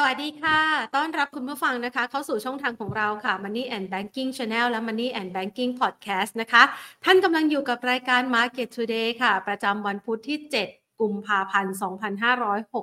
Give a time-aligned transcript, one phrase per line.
[0.00, 0.60] สวัสดีค่ะ
[0.96, 6.62] ต้อนรับคุณผู้ฟังนะคะ เข้าสู่ช่องทางของเราค่ะ Money and Banking Channel และ Money and Banking Podcast นะคะ
[7.04, 10.38] ท่านกำลังอยู่กับรายการ Market Today ค่ะ ประจำวันพุธที่
[10.70, 11.74] 7กุมภาพันธ์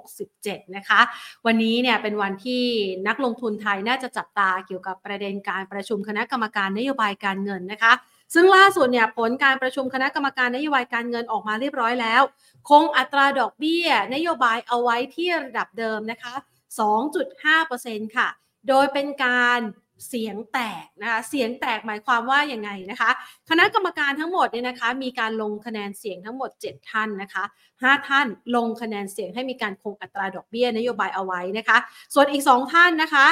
[0.04, 1.02] 2567 นะคะ
[1.46, 2.64] วันนี้เนี่ยเป็นวันที่
[3.08, 7.94] นักลงทุนไทยน่าจะจับตาเกี่ยวกับประเด็นการประชุมคณะกรรมการนโยบายการเงินนะคะ
[8.34, 12.22] ซึ่งล่าสุดเนี่ยผลการประชุมคณะกรรมการนโยบายการเงินออกมาเรียบร้อยแล้ว
[12.70, 16.36] คงอัตราดอกเบี้ย นโยบายเอาไว้ที่ระดับเดิมนะคะ
[16.78, 18.28] 2.5%ค่ะ
[18.70, 19.62] โดยเป็นการ
[20.08, 23.10] เสียงแตกนะคะเสียงแตกหมายความว่าอย่างไงนะคะ
[23.50, 27.44] คณะกรรมการทั้งหมดเนี่ยนะคะ มีการลงคะแนนเสียงทั้งหมด 7 ท่านนะคะ
[27.76, 31.78] 5 ท่านลงคะแนนเสียงให้มีการคงอัตราดอกเบี้ยนโยบายเอาไว้นะคะ
[32.14, 33.26] ส่วนอีก 2 ท่านนะคะ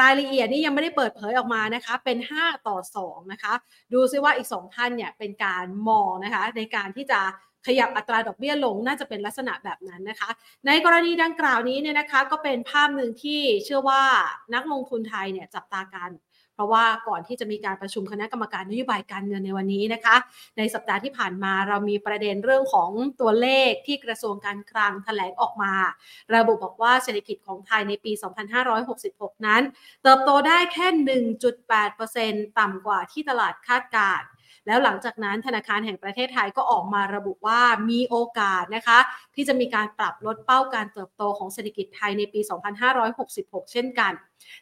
[0.00, 3.52] รายละเอียดนี่ยังไม่ได้เปิดเผยออกมานะคะ เป็น 5 ต่อ 2 นะคะ
[3.92, 7.20] ดูซิว่าอีก 2 ท่านเนี่ยเป็นการมองนะคะในการที่จะ
[7.66, 10.30] ขยับอัตราดอกเบี้ยลงน่าจะเป็นลักษณะแบบนั้นนะคะ
[10.66, 14.02] ในกรณีดังกล่าวนี้เนี่ยนะคะก็เป็นภาพหนึ่งที่เชื่อว่า
[14.54, 16.12] นักลงทุนไทยเนี่ยจับตากัน
[16.54, 20.16] เพราะว่าก่อนที่จะมีการประชุมคณะกรรมการนโยบายการเงินในวันนี้นะคะ
[20.58, 25.74] ในสัปดาห์ที่ผ่านมาเรามีประเด็นเรื่องของตัวเลขที่กระทรวงการคลังแถลงออกมา
[26.34, 28.12] ระบุบอกว่าเศรษฐกิจของไทยในปี
[28.78, 29.62] 2566 นั้น
[30.02, 30.86] เติบโตได้แค่
[31.78, 34.28] 1.8%ต่ำกว่าที่ตลาดคาดการณ์
[34.66, 38.98] แล้วหลังจากนั้นธนาคารแห่งประเทศไทยก็ออกมาระบุว่ามีโอกาสนะคะ
[39.34, 42.40] ที่จะมีการปรับลดเป้าการเติบโตของเศรษฐกิจไทยในปี
[43.06, 44.12] 2566 เช่นกัน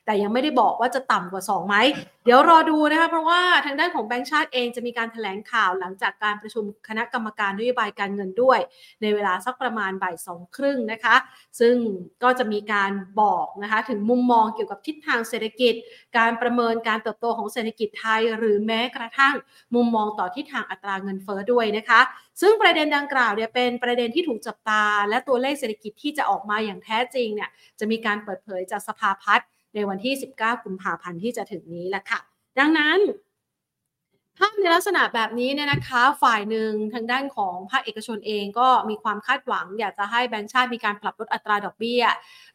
[0.04, 1.76] แต่ยังไม่ได้บอกว่าจะต่ำกว่า 2 ไหม
[2.24, 8.58] เดี๋ยวรอดูนะคะเพราะว่าทางด้านของแบงก์ชาติเองจะมีการถแถลงข่าวหลังจากการประชุมคณะกรรมการนโยบายการเงินด้วย
[9.02, 11.16] ในเวลาสักประมาณบ่ายสองครึ่งนะคะ
[11.60, 11.76] ซึ่ง
[12.22, 15.74] ก็จะมีการบอกนะคะถึงมุมมองเกี่ยวกับทิศทางเศรษฐกิจ
[16.18, 19.34] การประเมินการเติบโตของเศรษฐกิจไทย หรือแม้กระทั่ง
[19.74, 22.00] มุมมองต่อทิศทางอัตราเงินเฟ้อด้วยนะคะ
[22.40, 29.48] ซึ่งประเด็นดังกล่าวเนี่ยเป็นประเด็นที่ถูกจับตา และตัวเลขเศรษฐกิจที่จะออกมาอย่างแท้จริงเนี่ยจะมีการเปิดเผยจากสภาพัฒน์
[29.78, 32.20] ในวันที่ 19 กุมภาพันธ์ที่จะถึงนี้แหละค่ะ
[32.58, 32.98] ดังนั้น
[34.38, 42.02] ภาพในลักษณะแบบนี้เนี่ยนะคะฝ่ายหนึ่งทางด้านของภาคเอกชนเองก็มีความคาดหวัง อยากจะให้แบงก์ชาติมีการปรับลดอัตราดอกเบี้ย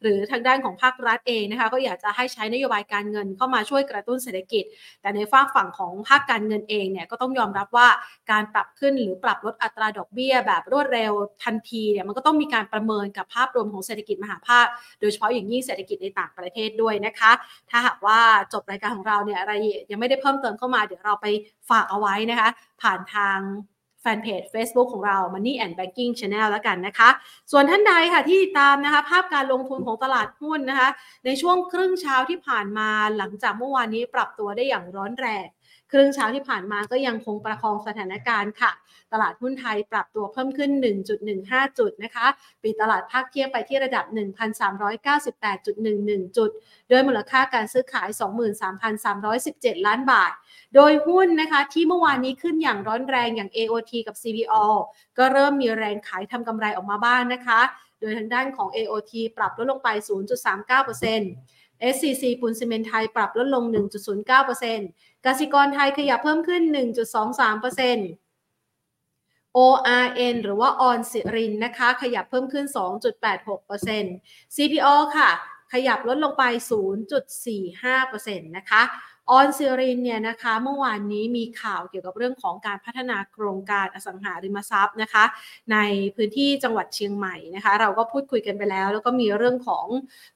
[0.02, 4.64] หรือทางด้านของภาครัฐเองนะคะก็อยากจะให้ใช้นโยบายการเงินเข้ามาช่วยกระตุ้นเศรษฐกิจ
[5.00, 7.88] แต่ในฝากฝั่งของภาคการเงินเองเนี่ยก็ต้องยอมรับว่า
[8.30, 11.12] การปรับขึ้นหรือปรับลดอัตราดอกเบี้ย แบบรวดเร็ว
[11.44, 14.66] ทันทีเนี่ยมันก็ต้องมีการประเมินกับภาพรวมของเศรษฐกิจมหาภาค
[15.00, 17.32] โดยเฉพาะอย่างยิ่งเศรษฐกิจในต่างประเทศด้วยนะคะ
[17.70, 18.20] ถ้าหากว่า
[18.52, 19.52] จบรายการของเราเนี่ยอะไร
[19.90, 21.26] ยังไม่ได้เพิ่มเติมเข้ามาเดี๋ยวเราไป
[21.70, 22.48] ฝากเอาไว้นะคะ
[22.82, 23.38] ผ่านทาง
[24.00, 27.10] แฟนเพจ Facebook ของเรา Money and Banking Channel แล้วกันนะคะ
[27.50, 30.88] ส่วนท่านใดค่ะที่ติดตามนะคะ ภาพการลงทุนของตลาดหุ้นนะคะ
[31.24, 35.46] ในช่วงครึ่งเช้าที่ผ่านมาหลังจากเมื่อวานนี้ปรับตัวได้อย่างร้อนแรง
[35.96, 38.72] ครึ่งเช้าที่ผ่านมาก็ยังคงประคองสถานการณ์ค่ะ
[39.12, 40.70] ตลาดหุ้นไทยป mək ตัวเพิ่มขึ้น
[41.24, 42.26] 1.15 จุดนะคะ
[42.62, 44.04] ปิดตลาดภาคเทียบไปที่ระดับ
[45.04, 46.50] 1,398.11 จุด
[46.88, 48.08] โดยมูลค่าการซื้อขาย
[48.78, 50.32] 23,317 ล้านบาท
[50.74, 54.54] โดยหุ้นนะคะที่เมื่อวานนี้ขึ้นอย่างร้อนแรงอย่าง AOT กับ CBO
[55.18, 57.60] ก็เริ่มมีแรงขายทำกำไรออกมาบ้างนนะคะ
[58.00, 59.88] โดยทางด้านของ AOT ปรับลดลงไป
[60.64, 61.63] 0.39%
[61.94, 63.64] SCC ปูนซีเมนต์ไทยปรับลดลง
[64.24, 66.76] 1.09%กสิกรไทยขยับเพิ่มขึ้น 1.23%
[69.56, 72.66] ORN หรือว่าออนสิรินนะคะ ขยับเพิ่มขึ้น
[74.00, 75.30] 2.86% CPO ค่ะ
[75.72, 76.44] ขยับลดลงไป
[77.42, 78.82] 0.45%นะคะ
[79.30, 85.24] ออนซิรินเนี่ยนะคะเมื่อวานนี้มีข่าวเกี่ยวกับเรื่องของการพัฒนาโครงการอสังหาริมทรัพย์นะคะ
[85.72, 85.78] ใน
[86.16, 89.86] พื้นที่จังหวัดเชียงใหม่นะคะ เราก็พูดคุยกันไปแล้ว แล้วก็มีเรื่องของ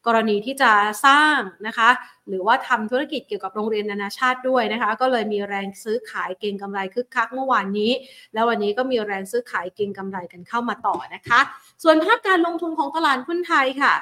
[0.06, 0.72] กรณีที่จะ
[1.06, 1.88] สร้างนะคะ
[2.28, 7.92] หรือว่าทำธุรกิจเกี่ยวกับโรงเรียนนานาชาติด้วยนะคะ ก็เลยมีแรงซื้อขายเก็งกำไรคึกคักเมื่อวานนี้
[8.34, 11.40] แล้ววันนี้ก็มีแรงซื้อขายเก็งกำไรกันเข้ามาต่อนะคะ
[11.82, 13.94] ส่วนภาพการลงทุนของตลาดหุ้นไทยค่ะ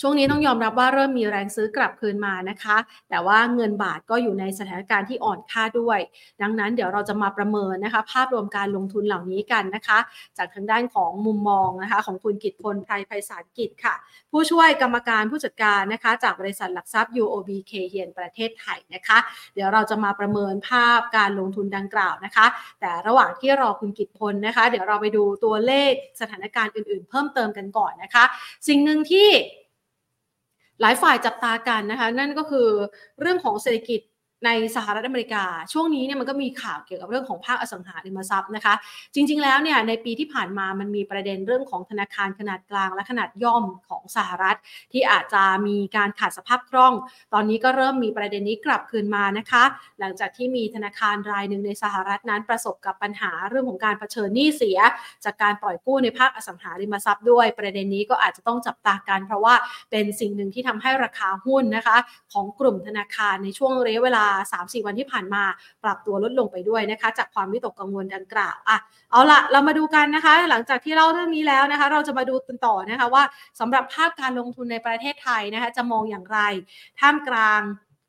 [0.00, 2.76] ช่วงนี้ต้องยอมรับว่าเริ่มมีแรงซื้อกลับคืนมานะคะ
[3.10, 5.98] แต่ว่าเงินบาทก็อยู่ในสถานการณ์ที่อ่อนค่าด้วย
[6.42, 9.98] ดังนั้นเดี๋ยวเราจะมาประเมินนะคะ ภาพรวมการลงทุนเหล่านี้กันนะคะ
[10.38, 13.94] จากทางด้านของมุมมองนะคะของคุณกิตพลไพรไพศาลกิจค่ะ
[14.32, 19.18] ผู้ช่วยกรรมการผู้จัดการนะคะ จากบริษัทหลักทรัพย์ UOB เคเฮียนประเทศไทยนะคะ
[19.54, 22.46] เดี๋ยวเราจะมาประเมินภาพการลงทุนดังกล่าวนะคะ
[22.80, 28.24] แต่ระหว่างที่รอคุณกิตพลนะคะ เดี๋ยวเราไปดูตัวเลขสถานการณ์อื่น ๆ เพิ่มเติมกันก่อนนะคะ
[28.68, 29.28] สิ่งหนึ่งที่
[30.80, 32.68] หลายฝ่ายจับตากันนะคะ นั่นก็คือ
[33.20, 34.00] เรื่องของเศรษฐกิจ
[34.44, 38.74] ในสหรัฐอเมริกา ช่วงนี้เนี่ยมันก็มีข่าวเกี่ยวกับเรื่องของภาคอสังหาริมทรัพย์นะคะ
[39.14, 44.56] จริง ๆ แล้วเนี่ยในปีที่ผ่านมามันมีประเด็นเรื่องของธนาคารขนาดกลางและขนาดย่อมของสหรัฐ
[44.92, 46.94] ที่อาจจะมีการขาดสภาพคล่อง
[47.32, 49.64] ตอนนี้ก็เริ่มมีประเด็นนี้กลับคืนมานะคะ
[50.00, 54.78] หลังจากที่มีธนาคารรายหนึ่งในสหรัฐนั้นประสบกับปัญหาเรื่องของการเผชิญหนี้เสีย
[55.24, 59.54] จากการปล่อยกู้ในภาคอสังหาริมทรัพย์ด้วย ประเด็นนี้ก็อาจจะต้องจับตากัน เพราะว่า
[59.90, 61.96] เป็นสิ่งหนึ่งที่ทำให้ราคาหุ้นนะคะ
[62.32, 65.42] ของกลุ่มธนาคารในช่วงระยะเวลาา 3-4 วันที่ผ่านมา
[65.84, 68.78] ปรับตัวลดลงไปด้วยนะคะ จากความวิตกกังวลดังกล่าวอะ
[69.10, 73.22] เอาละเรามาดูกันนะคะ หลังจากที่เล่าเรื่องนี้แล้วนะคะ เราจะมาดูกันต่อนะคะว่า
[73.60, 76.38] สำหรับภาพการลงทุนในประเทศไทยนะคะจะมองอย่างไร
[77.00, 77.62] ท่ามกลาง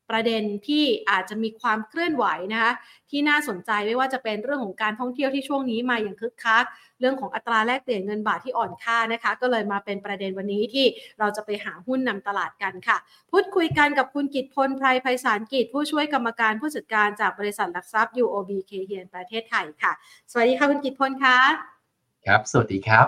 [0.10, 2.72] ประเด็นที่อาจจะมีความเคลื่อนไหวนะคะ
[3.10, 6.66] ที่น่าสนใจไม่ว่าจะเป็นเรื่องของการท่องเที่ยวที่ช่วงนี้มาอย่างคึกคัก
[7.00, 10.86] เรื่องของอัตราแลกเปลี่ยนเงินบาทที่อ่อนค่านะคะ ก็เลยมาเป็นประเด็นวันนี้ที่
[11.20, 12.98] เราจะไปหาหุ้นนำตลาดกันค่ะ
[13.32, 19.92] พูดคุยกันกับคุณกิตพลไพรไพศาลกิจ ผู้ช่วยกรรมการผู้จัดการจากบริษัทหลักทรัพย์ UOB เคเฮียนประเทศไทยค่ะ
[20.32, 21.38] สวัสดีค่ะคุณกิตพลคะ
[22.26, 23.08] ครับ สวัสดีครับ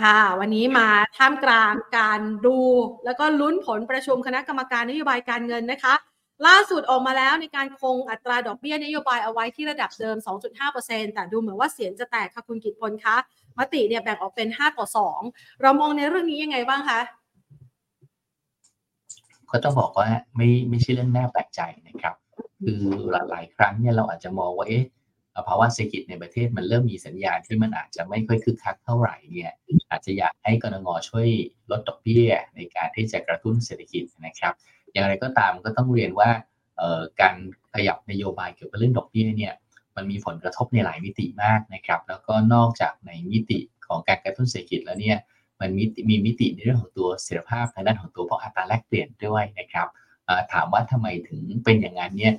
[0.00, 2.58] ค่ะ วันนี้มาท่ามกลางการดู
[3.04, 5.94] แล้วก็ลุ้นผลประชุมคณะกรรมการนโยบายการเงินนะคะ
[6.46, 10.16] ล่าสุดออกมาแล้วในการคงอัตราดอกเบี้ยนโยบายเอาไว้ที่ระดับเดิม
[10.66, 13.16] 2.5%แต่ดูเหมือนว่าเสียงจะแตกค่ะคุณกิตพลคะ
[13.58, 14.86] มติเนี่ยแบ่งออกเป็น 5 ต่อ
[15.24, 17.00] 2 เรามองในเรื่องนี้ยังไงบ้างคะ
[19.50, 22.14] ก็ต้องบอกว่าไม่ไม่ใช่เรื่องน่าแปลกใจนะครับ
[22.60, 22.82] คือ
[23.12, 24.84] หลาย ๆ ครั้งเนี่ยเราอาจจะมองว่าเอ๊ะ
[25.48, 29.52] ภาวะเศรษฐกิจในประเทศมันเริ่มมีสัญญาณที่มันอาจจะไม่ค่อยคึกคักเท่าไหร่เนี่ย
[29.90, 31.28] อาจจะอยากให้กรงงช่วย
[31.70, 34.54] ลดดอกเบี้ยในการที่จะกระตุ้นเศรษฐกิจนะครับ
[34.92, 36.30] อย่างไรก็ตามก็ต้องเรียนว่า
[37.20, 37.36] การ
[37.74, 39.54] ขยับนโยบายเกี่ยวกับเรื่องดอกเบี้ยเนี่ย
[39.96, 45.18] มันมีผลกระทบในหลายมิติมากนะครับ แล้วก็นอกจากในมิติของการกระตุ้นเศรษฐกิจแล้วเนี่ย
[45.60, 49.88] มันมีมีมิติในเรื่องของตัวเสถียรภาพทางด้านของตัวพออัตราแลกเปลี่ยนด้วยนะครับ
[50.52, 52.34] ถามว่าทำไมถึงเป็นอย่างนั้นเนี่ย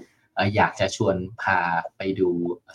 [0.55, 1.59] อยากจะชวนพา
[1.97, 2.29] ไปดู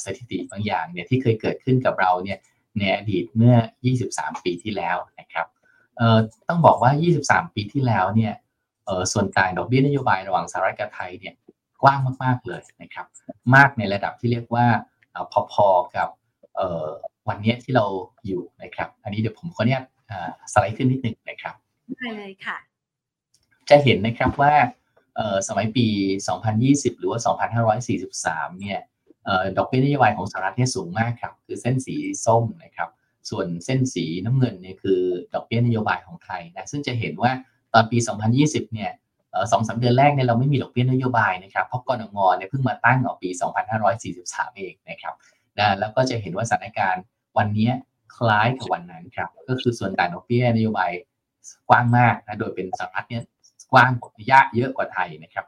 [0.05, 2.39] สถิติบางอย่างเนี่ยที่เคยเกิดขึ้นกับเราเนี่ย
[2.79, 3.55] ในอดีตเมื่อ
[3.99, 5.47] 23 ปีที่แล้วนะครับ
[6.49, 6.93] ต้องบอกว่า
[7.25, 8.33] 23 ปีที่แล้วเนี่ย
[9.13, 11.35] ส่วนต่างดอกเบี้ยนโยบายระหว่างสหรัฐกับไทยเนี่ย
[11.83, 13.07] กว้างมากๆเลยนะครับ
[13.55, 14.67] มากในระดับที่เรียกว่า
[15.53, 16.09] พอๆกับ
[17.29, 17.85] วันนี้ที่เรา
[18.27, 19.85] อยู่นะครับอันนี้เดี๋ยวผมขออนุญาต
[20.53, 21.55] สไลด์ขึ้นนิดหนึ่งนะครับ
[21.97, 22.57] ได้เลยค่ะ
[23.71, 24.55] จะเห็นนะครับว่า
[25.49, 25.87] สมัยปี
[26.43, 27.21] 2020 หรือว่า
[27.89, 28.79] 2543 เนี่ย
[29.57, 31.95] ดอกเบี้ยนโยบายของสหรัฐเนี่ยสูงมากครับ คือเส้นสี
[32.27, 32.91] ส้มนะครับ
[33.31, 35.01] ส่วนเส้นสีน้ำเงินเนี่ยคือ
[35.35, 37.33] ดอกเบี้ยนโยบายของไทยนะ ซึ่งจะเห็นว่า
[37.77, 37.99] ตอนปี
[38.37, 38.93] 2020 เนี่ย
[39.53, 43.31] สองสาเดือนแรกเนี่ยเราไม่มีดอกเบี้ยนโยบายนะครับเพราะกรงงเนี่ยเพิ่งมาตั้งออกปี
[43.95, 45.15] 2543 เองนะครับ
[45.59, 47.03] นะแล้วก็จะเห็นว่าสถานการณ์
[47.39, 47.71] วันนี้
[48.17, 50.91] คล้ายกับวันนั้นครับก็คือส่วนต่างดอกเบี้ยนโยบาย
[51.69, 53.23] กว้างมากนะโดยเป็นสหรัฐเนี่ย
[53.73, 53.91] กว้าง
[54.33, 55.47] ยากเยอะกว่าไทยนะครับ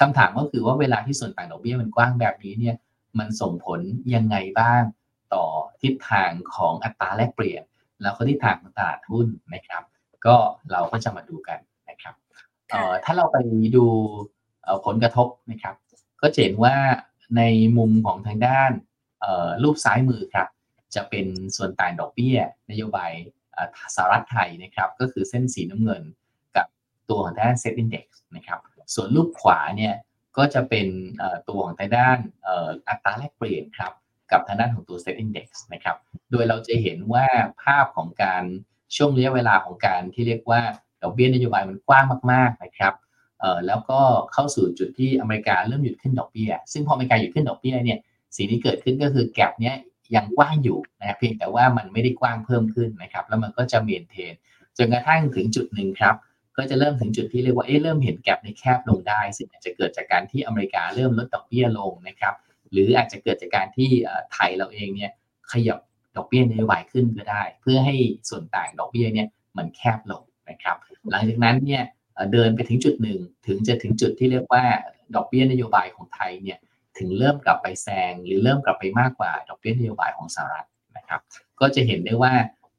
[0.00, 2.76] คำถามก็คือว่าเวลาที่ส่วนต่างดอกเบี้ยมันกว้างแบบนี้เนี่ย
[3.18, 3.80] มันส่งผล
[4.14, 4.82] ยังไงบ้าง
[5.34, 5.44] ต่อ
[5.82, 7.62] ทิศทางของอัตราแลกเปลี่ยน
[8.02, 9.82] แล้วก็ทิศทางของตลาดหุ้นนะครับ
[10.26, 10.36] ก็
[10.72, 11.58] เราก็จะมาดูกัน
[11.90, 12.14] นะครับ
[13.04, 13.36] ถ้าเราไป
[13.76, 13.86] ดู
[14.86, 15.74] ผลกระทบนะครับ
[16.20, 16.76] ก็เห็นว่า
[17.36, 17.42] ใน
[17.78, 18.70] มุมของทางด้าน
[19.62, 20.48] รูปซ้ายมือครับ
[20.94, 21.26] จะเป็น
[21.56, 22.38] ส่วนต่างดอกเบี้ย
[22.70, 23.12] นโยบาย
[23.94, 26.02] สหรัฐไทยนะครับ ก็คือเส้นสีน้ำเงิน
[26.56, 26.66] กับ
[27.08, 28.06] ตัวของด้านเซ็ตอินดี x
[28.36, 28.60] นะครับ
[28.94, 29.94] ส่วนรูปขวาเนี่ย
[30.36, 30.86] ก็จะเป็น
[31.48, 32.18] ตัวของทางด้าน
[32.88, 33.92] อัตราแลกเปลี่ยนครับ
[34.32, 35.96] กับทางด้านของตัวเซ็ตอินดี x นะครับ
[36.30, 37.26] โดยเราจะเห็นว่า
[37.62, 38.44] ภาพของการ
[38.96, 40.60] ช่วงระยะเวลาของการที่เรียกว่า
[41.02, 42.94] ดอกเบี้ยนโยบายมันกว้างมากๆนะครับ
[43.40, 44.00] เอ่อแล้วก็
[44.32, 47.98] เข้าสู่จุดที่อเมริกาเริ่มหยุดขึ้นดอกเบี้ย ซึ่งพออเมริกาหยุดขึ้นดอกเบี้ยเนี่ย
[48.36, 49.76] สิ่งที่เกิดขึ้นก็คือ gap เนี้ย
[50.16, 54.34] ยังกว้างอยู่นะเพียงแต่ว่ามันไม่ได้กว้างเพิ่มขึ้นนะครับ แล้วมันก็จะ maintain
[54.78, 56.14] จนกระทั่งถึงจุดหนึ่งครับ
[56.56, 62.34] ก็จะเริ่มถึงจุดที่เรียกว่าเอ๊ะเริ่มเห็นแกลบในแคบลงได้ ซึ่งอาจจะเกิดจากการที่อเมริกาเริ่มลดดอกเบี้ยลงนะครับ
[62.72, 63.90] หรืออาจจะเกิดจากการที่
[64.32, 65.12] ไทยเราเองเนี่ย
[65.52, 65.78] ขยับ
[66.16, 67.96] ดอกเบี้ยนโยบายขึ้นก็ได้ เพื่อให้
[68.28, 70.76] ส่วนต่างดอกเบี้ยเนี่ยมันแคบลงนะครับ
[71.10, 71.82] หลังจากนั้นเนี่ย
[72.32, 74.64] เดินไปถึงจุดหนึ่งถึงจะถึงจุดที่เรียกว่า
[75.14, 76.58] ดอกเบี้ยนโยบายของไทยเนี่ย
[76.98, 81.20] ถึงเริ่มกลับไปแซงหรือเริ่มกลับไปมากกว่าดอกเบี้ยนโยบายของสหรัฐนะครับ
[81.60, 82.32] ก็จะเห็นได้ว่า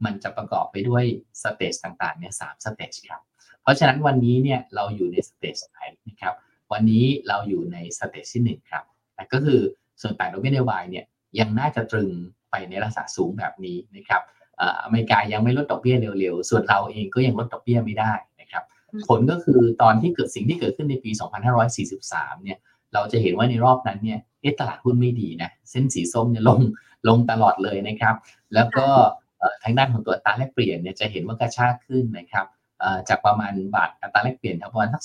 [0.06, 1.04] มันจะประกอบไปด้วย
[1.44, 3.22] stage ต่างๆเนี่ยสาม stage ครับ
[3.62, 5.80] เพราะฉะนั้นวันนี้เนี่ยเราอยู่ใน stage ไหน
[6.10, 6.34] นะครับ
[6.72, 8.84] วันนี้เราอยู่ใน stage ที่หนึ่งครับ
[9.34, 9.60] ก็คือ
[10.02, 11.06] ส่วนต่างดอกเบี้ยนโยบายเนี่ย
[11.40, 12.12] ยังน่าจะตรึง
[12.52, 14.22] ไปในลักษณะสูงแบบนี้นะครับ
[14.84, 18.64] อเมริกายังไม่ลดดอกเบี้ยเร็วๆ ส่วนเราเองก็ยังลดดอกเบี้ยไม่ได้นะครับ
[19.08, 21.12] ผลก็คือตอนที่เกิดสิ่งที่เกิดขึ้นในปี
[21.78, 22.58] 2543 เนี่ย
[22.94, 24.20] เราจะเห็นว่าในรอบนั้นเนี่ย
[24.60, 26.60] ตลาดหุ้นไม่ดีนะ เส้นสีส้มเนี่ยลง
[27.08, 28.16] ลงตลอดเลยนะครับ
[28.54, 28.88] แล้วก็
[29.64, 32.46] ทางด้านของตัวอัตราแลกเปลี่ยนเนี่ยจะเห็นว่ากระชากขึ้นนะครับ
[33.10, 35.04] จากประมาณบาทอัตราแลกเปลี่ยนประมาณสัก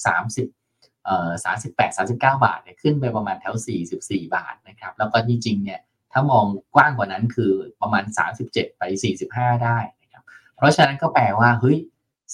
[0.48, 3.54] 30เอ่อ38 39บาทเนี่ยขึ้นไปประมาณแถว
[3.94, 5.80] 44บาทนะครับ แล้วก็จริงๆเนี่ย
[6.12, 8.04] ถ้ามองกว้างกว่านั้นคือประมาณ
[8.42, 8.82] 37 ไป
[9.22, 10.24] 45 ได้นะครับ
[10.56, 11.78] เพราะฉะนั้นก็แปลว่าเฮ้ย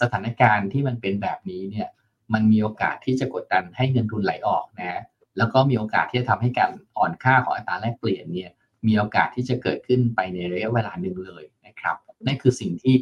[0.00, 1.88] สถานการณ์ที่มันเป็นแบบนี้เนี่ย
[2.32, 5.02] มันมีโอกาสที่จะกดดันให้เงินทุนไหลออกนะ
[5.38, 8.50] แล้วก็มีโอกาสที่จะทำให้การอ่อนค่าของอัตราแลกเปลี่ยนเนี่ย
[8.86, 12.94] มีโอกาสที่จะเกิดขึ้นไปในระยะเวลาหนึ่งเลยนะครับนั่นคือสิ่งที่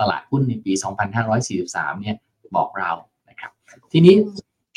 [0.00, 0.72] ตลาดหุ้นในปี
[1.36, 2.16] 2543 เนี่ย
[2.56, 2.92] บอกเรา
[3.28, 3.52] นะครับ
[3.92, 4.14] ทีนี้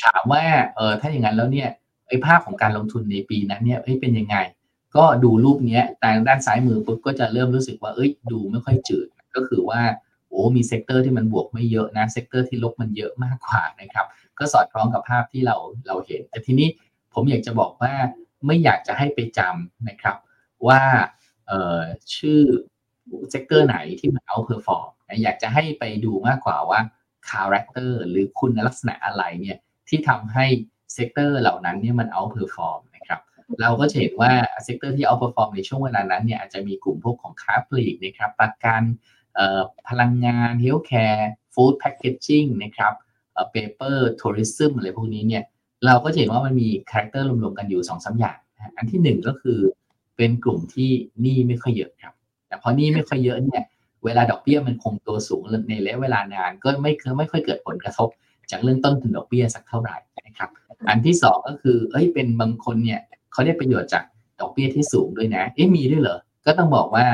[0.04, 0.42] ถามว่า
[0.76, 1.68] เออถ้าอย่างนั้นแล้วเนี่ย
[2.08, 4.36] ไอ้ภาพของการลงทุนในปีนั้นเนี่ยเป็นยังไง
[4.96, 9.80] ก็ดูรูปนี้แต่ด้านซ้ายมือปุ๊บก็จะเริ่มรู้สึกว่าเอ้ยดูไม่ค่อยจืดก็คือว่า
[10.28, 14.06] โอ้มี sector ที่มันบวกไม่เยอะนะ sector ที่ลบมันเยอะมากกว่านะครับ
[14.38, 16.68] ก็สอดคล้องกับภาพที่เราเราเห็น แต่ทีนี้
[17.14, 17.92] ผมอยากจะบอกว่า
[18.46, 20.16] ไม่อยากจะให้ไปจำนะครับ
[20.66, 20.80] ว่า
[22.14, 22.40] ชื่อ
[23.30, 24.88] sector ไหนที่มัน outperform
[25.22, 26.80] อยากจะให้ไปดูมากกว่าว่า
[27.28, 30.46] character หรือคุณลักษณะอะไรเนี่ยที่ทำให้
[30.94, 32.80] sector เหล่านั้นเนี่ยมัน outperform
[33.60, 34.32] เราก็จะเห็นว่า
[34.64, 38.82] sector ที่ outperform ในช่วงเวลานั้นเนี่ยอาจจะมีกลุ่มพวกของค้าปลีกนะครับประกัน
[39.88, 42.92] พลังงาน healthcare food packaging นะครับ
[43.50, 45.44] paper tourism อะไรพวกนี้เนี่ย
[45.86, 48.38] เราก็จะเห็นว่ามันมี character รวมๆกันอยู่2อสาอย่าง
[48.76, 49.58] อันที่ 1 ก็คือ
[50.16, 50.90] เป็นกลุ่มที่
[51.20, 52.14] หนี้ไม่ค่อยเยอะครับ
[52.48, 53.64] แต่พอหนี้ไม่ค่อยเยอะเนี่ย
[54.04, 58.08] เวลาดอกเบี้ยมันคงตัวสูงในระยะเวลานานก็ไม่เคยไม่ค่อยเกิดผลกระทบ
[58.50, 60.50] จากเรื่องต้นทุนดอกเบี้ยสักเท่าไหร่นะครับ
[60.88, 63.00] อันที่ 2 ก็คือเอ้ยเป็นบางคนเนี่ย
[63.32, 64.04] เขาได้ประโยชน์จาก
[64.40, 67.06] ดอกเบี้ยที่สูงด้วยนะ เอ๊ะมีด้วยเหรอ ก็ต้องบอกว่า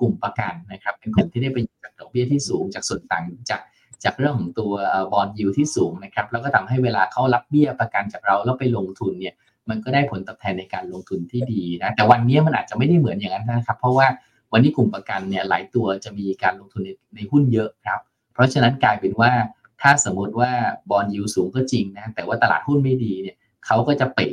[0.00, 3.60] กลุ่มประกันนะครับ เป็นกลุ่มที่ได้ประโยชน์จากดอกเบี้ยที่สูงจากส่วนต่างจาก
[4.04, 4.72] จากเรื่องของตัว
[5.12, 9.34] บอลยูที่สูงนะครับ แล้วก็ทำให้เวลาเขารับเบี้ยประกันจากเราแล้วไปลงทุนเนี่ย
[9.68, 14.06] มันก็ได้ผลตอบแทนในการลงทุนที่ดีนะ แต่วันนี้มันอาจจะไม่ได้เหมือนอย่างนั้นนะครับ เพราะว่า
[14.52, 18.00] วันนี้กลุ่มประกันเนี่ยหลายตัวจะมีการลงทุนในในหุ้นเยอะครับ
[18.32, 19.32] เพราะฉะนั้นกลายเป็นว่า
[19.80, 20.50] ถ้าสมมติว่า
[20.90, 24.28] bond yield สูงก็จริงนะ แต่ว่าตลาดหุ้นไม่ดีเนี่ยเขาก็จะเป๋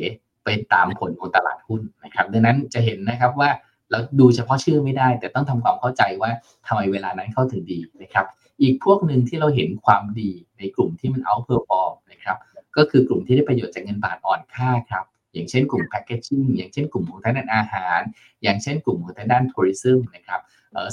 [0.50, 3.50] ไปตามผลของตลาดหุ้นนะครับ ดังนั้นจะเห็นนะครับว่า
[3.92, 6.32] เราดูเฉพาะชื่อไม่ได้ แต่ต้องทำความเข้าใจว่า
[6.68, 8.26] ทำไมเวลานั้นเขาถึงดีนะครับ
[8.62, 12.38] อีกพวกหนึ่งที่เราเห็นความดีในกลุ่มที่มัน outperform นะครับ
[12.78, 18.00] ก็คือกลุ่มที่ได้ประโยชน์จากเงินบาทอ่อนค่าครับ อย่างเช่นกลุ่มแพคเกจิ้งอย่างเช่นกลุ่มของทางด้านอาหาร
[18.44, 20.42] อย่างเช่นกลุ่มของทางด้าน tourism นะครับ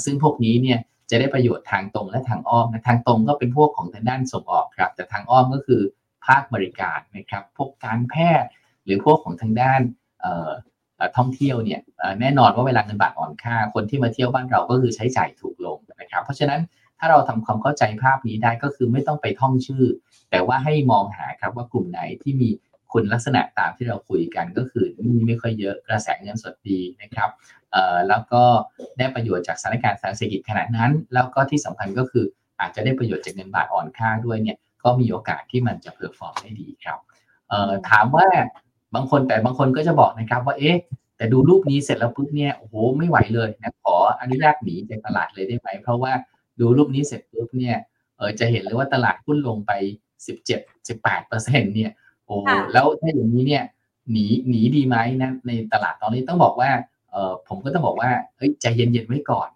[0.03, 5.81] ซึ่งพวกนี้เนี่ยจะได้ประโยชน์ทางตรงและทางอ้อมนะทางตรงก็เป็นพวกของทางด้านส่งออกครับ แต่ทางอ้อมก็คือ
[6.25, 8.49] ภาคบริการนะครับ พวกการแพทย์
[8.87, 9.81] หรือพวกของทางด้าน
[11.17, 11.81] ท่องเที่ยวเนี่ย
[12.21, 16.61] แน่นอนว่าเวลาเงินบาทอ่อนค่า คนที่มาเที่ยวบ้านเราก็คือใช้จ่ายถูกลงนะครับ เพราะฉะนั้น
[16.99, 19.85] ถ้าเราทำความเข้าใจภาพนี้ได้ก็คือไม่ต้องไปท่องชื่อ
[20.31, 22.49] แต่ว่าให้มองหาครับว่ากลุ่มไหนที่มี
[22.93, 27.29] คุณลักษณะตามที่เราคุยกันก็คือหนี้ไม่ค่อยเยอะกระแสเงินสดดีนะครับ
[28.09, 28.43] แล้วก็
[28.97, 32.25] ได้ประโยชน์จากสถานการณ์ทางเศรษฐกิจขณะนั้น แล้วก็ที่สำคัญก็คือ
[32.59, 36.99] อาจจะได้ประโยชน์จากเงินบาทอ่อนค่าด้วยเนี่ยก็มีโอกาสที่มันจะ perform ได้ดีครับ
[37.89, 38.27] ถามว่า
[38.95, 40.77] บางคนแต่บางคนก็จะบอกนะครับว่าเอ๊ะ
[41.17, 46.13] แต่ดูรูปนี้เสร็จแล้วปุ๊บเนี่ยโอ้โหไม่ไหวเลยนะขออนุญาตหนีจากตลาดเลยได้ไหมเพราะว่า
[46.59, 47.77] ดูรูปนี้เสร็จปุ๊บเนี่ย
[48.17, 49.71] เออจะเห็นเลยว่าตลาดหุ้นลงไป
[50.53, 51.91] 17-18%เนี่ย
[52.25, 52.35] โอ้
[52.73, 53.63] แล้วถ้าอย่างนี้เนี่ย
[54.11, 56.71] หนีหนีดีไหมนะในตลาดตอนนี้ต้องบอกว่า
[57.11, 59.49] เออผมก็ต้องบอกว่าเฮ้ยใจเย็นๆไว้ก่อน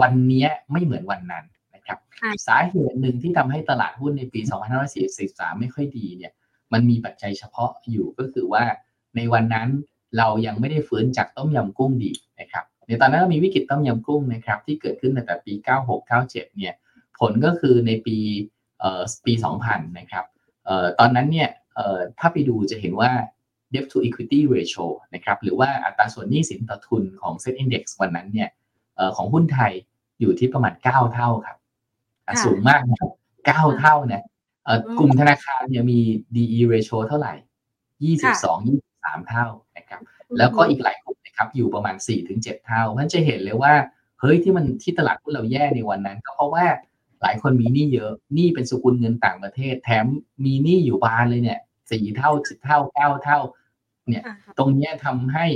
[0.00, 1.98] วันนี้ไม่เหมือนวันนั้นนะครับ
[2.46, 4.40] สาเหตุหนึ่งที่ทำให้ตลาดหุ้นในปี
[5.00, 6.32] 2543 ไม่ค่อยดีเนี่ย
[6.72, 8.64] มันมีปัจจัยเฉพาะอยู่ก็คือว่า
[9.16, 9.68] ในวันนั้น
[10.18, 15.52] เรายังไม่ได้ฟื้นจากต้มยำกุ้งดีนะครับ ในตอนนั้นเรามีวิกฤตต้มยำกุ้งนะครับ ที่เกิดขึ้นตั้งแต่ปี
[16.04, 16.74] 96-97 เนี่ย
[17.18, 18.16] ผลก็คือในปี
[18.78, 19.32] เอ่อปี
[19.64, 20.24] 2000 นะครับ
[20.64, 21.48] เอ่อตอนนั้นเนี่ย
[22.18, 23.10] ถ้าไปดูจะเห็นว่า
[23.74, 28.48] debt to equity ratio นะครับ หรือว่าอัตราส่วนหนี้สินต่อทุนของ Set Index วันนั้นเนี่ย
[29.16, 29.72] ของหุ้นไทย
[30.20, 31.56] อยู่ที่ประมาณ 9 เท่าครับ
[32.44, 33.10] สูงมากนะครับ
[33.48, 34.24] 9เท่านะ
[34.98, 35.98] กลุ่มธนาคารเนี่ยมี
[36.36, 37.34] DE ratio เท่าไหร่
[38.02, 40.00] 22 23เท่านะครับ
[40.38, 41.96] แล้วก็อีกหลายกลุ่มนะครับ อยู่ประมาณ
[42.30, 43.72] 4-7เท่าเพราะจะเห็นเลยว่า
[44.20, 46.66] เฮ้ยที่มันที่ตลาดหุ้นเราแย่ในวันนั้น ก็เพราะว่า
[47.22, 50.06] หลายคนมีหนี้เยอะหนี้เป็นสกุลเงินต่างประเทศ แถม
[50.44, 53.38] มีหนี้อยู่บานเลยเนี่ยสี่เท่าสิบเท่าเก้าเท่า
[54.08, 54.24] เนี่ย
[54.58, 55.46] ตรงนี้ทำให้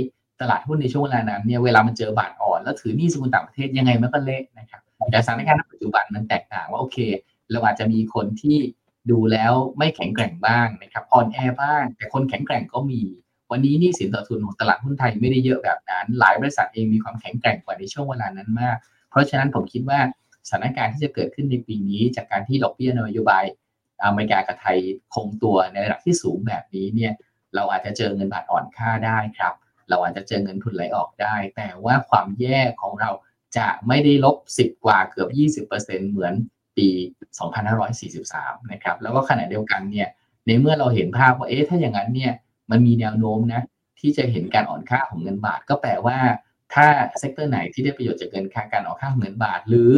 [0.41, 4.81] ตลาดหุ้นในช่วงเวลานั้นเนี่ยเวลามันเจอบาทอ่อนแล้วถือหนี้สกุลต่างประเทศยังไงมันก็เละนะครับ
[5.11, 6.97] แต่สถานการณ์ปัจจุบันมันแตกต่างว่าโอเค
[7.51, 8.57] เราอาจจะมีคนที่
[9.11, 13.01] ดูแล้วไม่แข็งแกร่งบ้างนะครับอ่อนแอบ้าง แต่คนแข็งแกร่งก็มี
[13.51, 18.77] วันนี้นี่สินต่อทุนของตลาดหุ้นไทยไม่ได้เยอะแบบนั้น หลายบริษัทเองมีความแข็งแกร่งกว่าในช่วงเวลานั้นมาก
[19.09, 19.99] เพราะฉะนั้นผมคิดว่า
[20.49, 23.43] สถานการณ์ที่จะเกิดขึ้นในปีนี้ จากการที่ดอกเบี้ยนโยบาย
[24.03, 24.77] อเมริกากับไทย
[25.13, 27.13] คงตัวในระดับที่สูงแบบนี้เนี่ย
[27.55, 29.53] เราอาจจะเจอเงินบาทอ่อนค่าได้ครับ
[29.89, 33.11] เราอาจจะเจอเงินทุนไหลออกได้ แต่ว่าความแย่ของเรา
[33.57, 35.29] จะไม่ได้ลบ 10 กว่าเกือบ
[35.67, 36.33] 20%เหมือน
[36.77, 36.87] ปี
[37.99, 40.07] 2543 นะครับ แล้วก็ขณะเดียวกันเนี่ย
[40.47, 42.33] ในเมื่อเราเห็นภาพว่า เอ๊ะ ถ้าอย่างนั้นเนี่ย
[42.71, 43.61] มันมีแนวโน้มนะ
[43.99, 46.17] ที่จะเห็นการอ่อนค่าของเงินบาท ก็แปลว่า
[46.73, 46.87] ถ้า
[47.19, 49.91] sector ไหนที่ได้ประโยชน์จากเงินค่าการอ่อนค่าของเงินบาท หรือ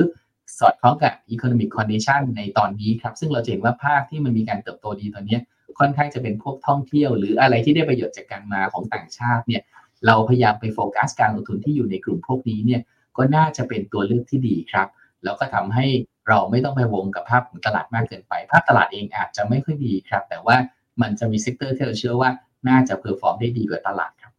[0.60, 5.38] สอดคล้องกับ economic condition ในตอนนี้ครับ ซึ่งเราเห็นว่าภาคที่มันมีการเติบโตดีตอนนี้
[5.79, 9.62] ค่อนข้างจะเป็นพวกท่องเที่ยว หรืออะไรที่ได้ประโยชน์จากการมาของต่างชาติเนี่ย
[10.05, 12.81] เราพยายามไปโฟกัสการลงทุนที่อยู่ในกลุ่มพวกนี้เนี่ย
[13.17, 14.88] ก็น่าจะเป็นตัวเลือกที่ดีครับ
[15.24, 15.86] แล้วก็ทำให้
[16.27, 20.55] เราไม่ต้องไปห่วงกับภาพของตลาดมากเกินไป ภาพตลาดเองอาจจะไม่ค่อยดีครับ แต่ว่า
[21.01, 22.29] มันจะมี sector ที่เราเชื่อว่า
[22.69, 24.31] น่าจะ perform ได้ดีกว่าตลาดครับ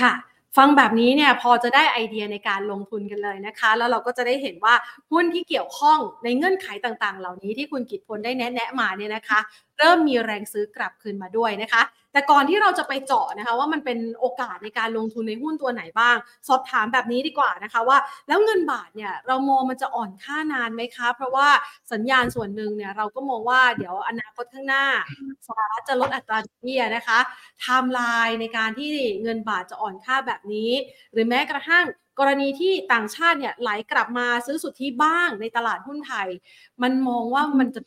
[0.00, 0.14] ค่ะ
[0.56, 4.74] ฟังแบบนี้เนี่ยพอจะได้ไอเดียในการลงทุนกันเลยนะคะ แล้วเราก็จะได้เห็นว่า
[5.10, 9.38] หุ้นที่เกี่ยวข้องในเงื่อนไขต่างๆ เหล่านี้ที่คุณกิตพลได้แนะแนะมาเนี่ยนะคะ
[9.78, 11.82] เริ่มมีแรงซื้อกลับคืนมาด้วยนะคะ
[12.16, 16.16] แต่ก่อนที่เราจะไปเจาะนะคะ ว่ามันเป็นโอกาสในการลงทุนในหุ้นตัวไหนบ้าง
[16.48, 21.48] สอบถามแบบนี้ดีกว่านะคะว่า แล้วเงินบาทเนี่ยเรามองมันจะอ่อนค่านานไหมคะ เพราะว่า
[21.92, 24.84] สัญญาณส่วนหนึ่งเนี่ยเราก็มองว่าเดี๋ยวอนาคตข้างหน้า
[25.46, 27.18] สหรัฐจะลดอัตราดอกเบี้ยนะคะ
[27.60, 28.92] ไทม์ไลน์ในการที่
[29.22, 30.70] เงินบาทจะอ่อนค่าแบบนี้
[31.12, 31.84] หรือแม้กระทั่ง
[32.18, 36.28] กรณีที่ต่างชาติเนี่ยไหลกลับมาซื้อสุทธิบ้างในตลาดหุ้นไทย
[36.82, 37.80] มันมองว่ามันจะ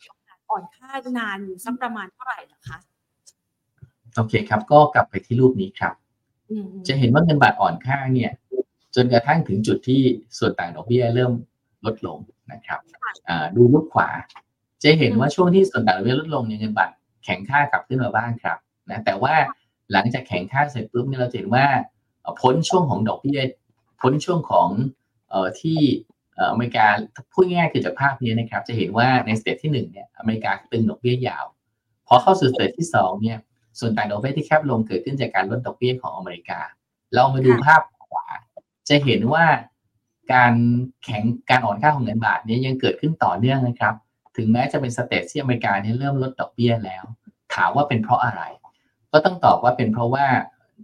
[0.50, 2.89] อ่อนค่านานอยู่สักประมาณเท่าไหร่หรอคะ
[4.16, 5.94] โอเคครับ ก็กลับไปที่รูปนี้ครับ
[6.50, 8.32] อืมจะเห็นว่าเงินบาทอ่อนค่าเนี่ย
[8.94, 10.02] จนกระทั่งถึงจุดที่
[10.38, 11.32] ส่วนต่างดอกเบี้ยเริ่ม
[11.84, 12.18] ลดลง
[12.52, 12.80] นะครับ
[13.28, 14.08] อ่าดูรูปขวา
[14.82, 16.90] จะเห็นว่าช่วงที่ส่วนต่างดอกเบี้ยลดลงเนี่ยเงินบาท
[17.24, 18.58] แข็งค่ากลับขึ้นมาบ้างครับ
[18.90, 19.34] นะแต่ว่า
[19.92, 21.66] หลังจากแข็งค่าเสร็จปุ๊บเนี่ยเราจะเห็นว่า
[22.20, 23.40] เอ่อพ้นช่วงของดอกเบี้ย
[24.00, 24.68] พ้นช่วงของ
[25.30, 25.80] เอ่อที่
[26.34, 26.86] เอ่ออเมริกา
[27.32, 31.44] พูดง่ายๆคือจากภาพนี้นะครับ จะเห็นว่าในสเตจที่หนึ่งเนี่ยอเมริกาตึงดอกเบี้ยยาว
[32.06, 33.38] พอเข้าสู่ stage ที่สองเนี่ย
[33.78, 36.60] ส่วนต่างดอกเบี้ยที่แคบลงเกิดขึ้นจากการลดดอกเบี้ยของอเมริกา
[37.14, 38.26] เรามาดูภาพขวา
[38.88, 39.44] จะเห็นว่า
[40.34, 40.54] การ
[41.04, 43.94] แข็งการอ่อนค่าของเงินบาทเนี่ยยังเกิดขึ้นต่อเนื่องนะครับ
[44.36, 47.04] ถึงแม้จะเป็น stage ที่อเมริกาเนี่ยเริ่มลดดอกเบี้ยแล้ว
[47.54, 48.42] ถามว่าเป็นเพราะอะไร
[49.12, 50.26] ก็ต้องตอบว่าเป็นเพราะว่า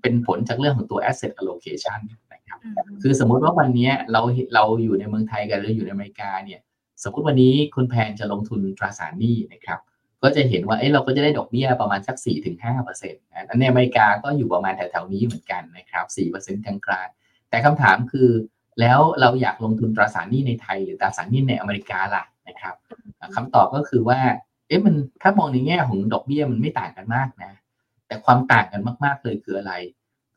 [0.03, 2.01] เป็นผลจากเรื่องของตัว asset allocation
[2.33, 2.59] นะครับ
[3.03, 4.21] คือสมมุติว่าวันนี้เรา
[4.55, 6.61] เราอยู่ในเมืองไทยกันหรืออยู่ในอเมริกาเนี่ย
[7.03, 9.81] สมมติวันนี้คุณแพนจะลงทุนตราสารหนี้นะครับ
[10.27, 16.07] ก็จะเห็นว่าเอ้เราก็จะได้ดอกเบี้ยประมาณสัก4-5%เปอร์เซ็นต์อันในอเมริกาก็อยู่ประมาณแถวๆนี้เหมือนกันนะครับ
[16.57, 18.29] 4%กลางๆแต่คำถามคือ
[18.81, 22.75] แล้วเราอยากลงทุนตราสารหนี้ในไทยหรือตราสารหนี้ในอเมริกาล่ะนะครับ
[23.35, 24.21] คำตอบก็คือว่า
[24.69, 27.53] เอ๊ะมันถ้ามองในแง่ของดอกเบี้ยมันไม่ต่างกันมากนะ
[28.07, 29.73] แต่ความต่างกันมากๆเลยคืออะไร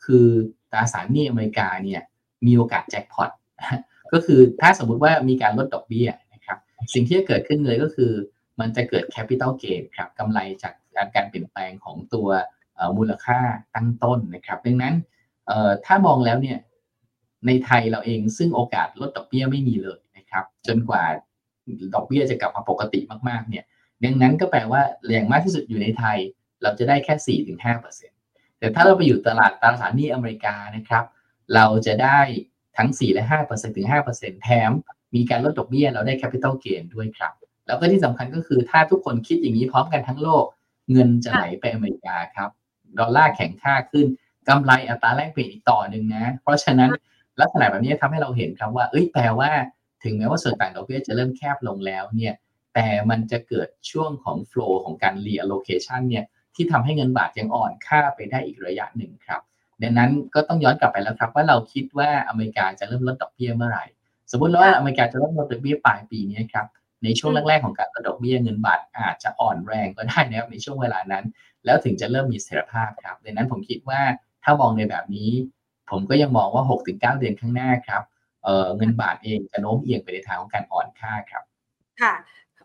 [0.06, 0.25] คือ
[0.71, 2.02] ตราสารหนี้อเมริกาเนี่ย
[2.45, 3.30] มีโอกาสแจ็คพอต
[4.12, 6.58] ก็คือถ้าสมมุติว่ามีการลดดอกเบี้ยนะครับ
[6.93, 8.12] สิ่งที่จะเกิดขึ้นเลยก็คือ
[8.60, 10.74] มันจะเกิดแคปิตอลเกนครับกำไรจาก
[11.15, 12.28] การเปลี่ยนแปลงของตัว
[12.98, 13.39] มูลค่า
[13.76, 14.95] ตั้งต้นนะครับดังนั้น
[15.86, 16.58] ถ้ามองแล้วเนี่ย
[17.48, 21.04] ในไทยเราเองซึ่งโอกาสลดดอกเบี้ยไม่มีเลยนะครับ จนกว่า
[21.95, 23.65] ดอกเบี้ยจะกลับมาปกติมากๆเนี่ย
[24.04, 26.17] ดังนั้นก็แปลว่าอย่างมากที่สุดอยู่ในไทย
[26.62, 31.06] เราจะได้แค่ 4-5%แต่ถ้าเราไปอยู่ตลาดตราสารหนี้อเมริกานะครับ
[31.56, 32.19] เราจะได้
[32.78, 34.72] ทั้ง 4 และ5%ถึง5%แถม
[35.15, 37.34] มีการลดดอกเบี้ยเราได้ capital gain ด้วยครับ
[37.69, 40.45] แล้วก็ที่สำคัญก็คือถ้าทุกคนคิดอย่างนี้พร้อมกันทั้งโลก
[40.91, 42.49] เงินจะไหลไปอเมริกาครับ
[42.99, 44.05] ดอลลาร์แข็งค่าขึ้น
[44.47, 46.91] กำไรอัตราแลกเปลี่ยนอีกต่อหนึ่งนะ เพราะฉะนั้น
[47.41, 49.51] ลักษณะแบบนี้ทำให้เราเห็นครับว่า เอ้ยแปลว่า
[50.03, 52.34] ถึงแม้ว่าส่วนต่างดอกเบี้ยจะเริ่มแคบลงแล้วเนี่ย
[52.73, 59.41] แต่มันจะเกิดช่วงของ flow ของการ reallocation เนี่ยที่ทำให้เงินบาทยังอ่อนค่าไปได้อีกระยะหนึ่งครับ
[59.82, 63.86] ดังนั้นก็ต้องย้อนกลับไปแล้วครับว่าเราคิดว่าอเมริกาจะเริ่มลดดอกเบี้ยเมื่อไหร่
[64.32, 66.67] สมมติว่าอเมริกาจะเริ่มลดดอกเบี้ยปลายปีนี้ครับ
[67.03, 71.25] ในช่วงแรกๆของการลดดอกเบี้ยเงินบาทอาจจะอ่อนแรงก็ได้นะครับในช่วงเวลานั้น
[71.65, 74.01] แล้วถึงจะเริ่มมีเสถียรภาพครับดังนั้นผมคิดว่า
[74.43, 75.31] ถ้ามองในแบบนี้
[75.89, 78.03] ผมก็ยังมองว่า 6-9 เดือนข้างหน้าครับ
[78.43, 81.43] เอ่อเงินบาทเองจะโน้มเอียงไปในทางของการอ่อนค่าครับ
[82.01, 82.13] ค่ะ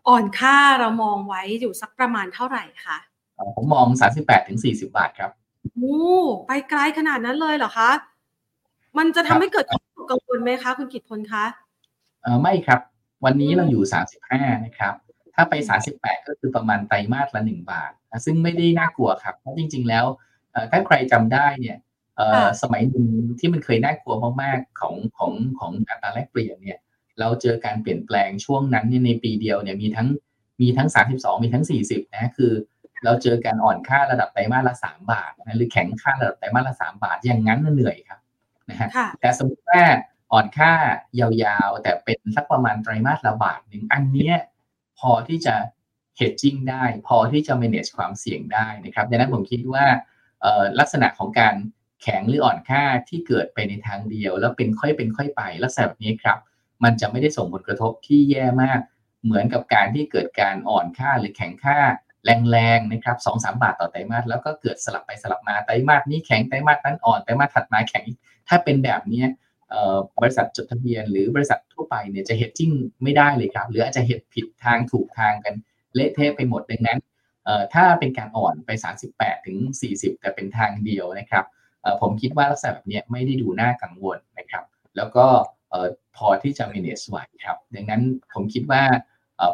[0.07, 2.97] อ่อนค่าเรามองไว้อยู่สักประมาณเท่าไหร่คะ
[3.35, 3.87] เอ่อผมมอง
[4.41, 5.31] 38-40 บาทครับ
[5.73, 5.97] โอ้
[6.47, 7.91] ไปไกลขนาดนั้นเลยเหรอคะ
[8.97, 11.45] มันจะทำให้เกิดความกังวลไหมคะ คุณกิตพลคะ
[12.23, 12.79] เออไม่ครับ
[13.25, 13.83] วันนี้เราอยู่
[14.23, 14.93] 35 นะครับ
[15.35, 15.53] ถ้าไป
[15.91, 20.05] 38 ก็คือประมาณไตรมาสละ 1 บาทนะซึ่งไม่ได้น่ากลัวครับ เพราะจริง ๆ แล้ว
[20.51, 21.77] เอ่อถ้าใครจำได้เนี่ย
[22.17, 23.07] เอ่อสมัยหนึ่ง
[23.39, 26.79] ที่มันเคยน่ากลัวมากๆของของของอัตราแลกเปลี่ยนเนี่ย
[27.19, 30.07] เราเจอการเปลี่ยนแปลงช่วงนั้นเนี่ยในปีเดียวเนี่ยมีทั้ง
[30.61, 32.51] มีทั้ง 32 มีทั้ง 40 นะคือ
[33.03, 38.19] เราเจอการอ่อนค่าระดับไตรมาสละ 3 บาทนะหรือแข็งค่าระดับไตรมาสละ 3 บาทอย่างนั้นน่ะเหนื่อยครับ
[38.69, 39.81] นะฮะค่ะแต่สมมติว่า
[40.31, 40.73] อ่อนค่า
[41.19, 44.35] ยาวๆ แต่เป็นสักประมาณไตรมาสละบาทหนึ่งอันเนี้ย
[44.99, 45.55] พอที่จะ
[46.19, 49.85] hedging ได้ พอที่จะ manage ความเสี่ยงได้นะครับดังนั้นผมคิดว่า
[50.79, 51.55] ลักษณะของการ
[52.01, 56.37] แข็งหรืออ่อนค่าที่เกิดไปในทางเดียว แล้วเป็นค่อยเป็นค่อยไปลักษณะแบบนี้ครับ
[56.83, 58.79] มันจะไม่ได้ส่งผลกระทบที่แย่มาก
[59.23, 61.79] เหมือนกับการที่เกิดการอ่อนค่าหรือแข็งค่า
[62.51, 68.05] แรงๆนะครับสองสามบาทต่อไตรมาสแล้วก็เกิดสลับไปสลับมาไตรมาสนี้แข็งไตรมาสนั้นอ่อนไตรมาสถัดมาแข็ง
[68.47, 69.23] ถ้าเป็นแบบนี้
[70.21, 72.71] บริษัทจดทะเบียน หรือบริษัททั่วไปเนี่ยจะเฮดจิ้ง
[73.03, 75.53] ไม่ได้เลยครับ หรืออาจจะเฮดผิดทางถูกทางกัน
[75.95, 76.99] เละเทะไปหมดดังนั้น
[77.73, 78.69] ถ้าเป็นการอ่อนไป
[79.07, 79.57] 38 ถึง
[79.91, 81.45] 40 แต่เป็นทางเดียวนะครับ
[82.01, 84.63] ผมคิดว่าลักษณะแบบนี้ไม่ได้ดูน่ากังวลนะครับ
[84.97, 85.25] แล้วก็
[86.15, 88.01] พอที่จะ manage ไหวครับดังนั้น
[88.33, 88.83] ผมคิดว่า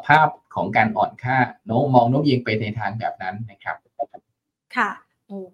[0.08, 3.78] ภาพของการอ่อนค่าโน้มองโน้มเอียงไปในทางแบบนั้นนะครับ
[4.76, 4.90] ค่ะ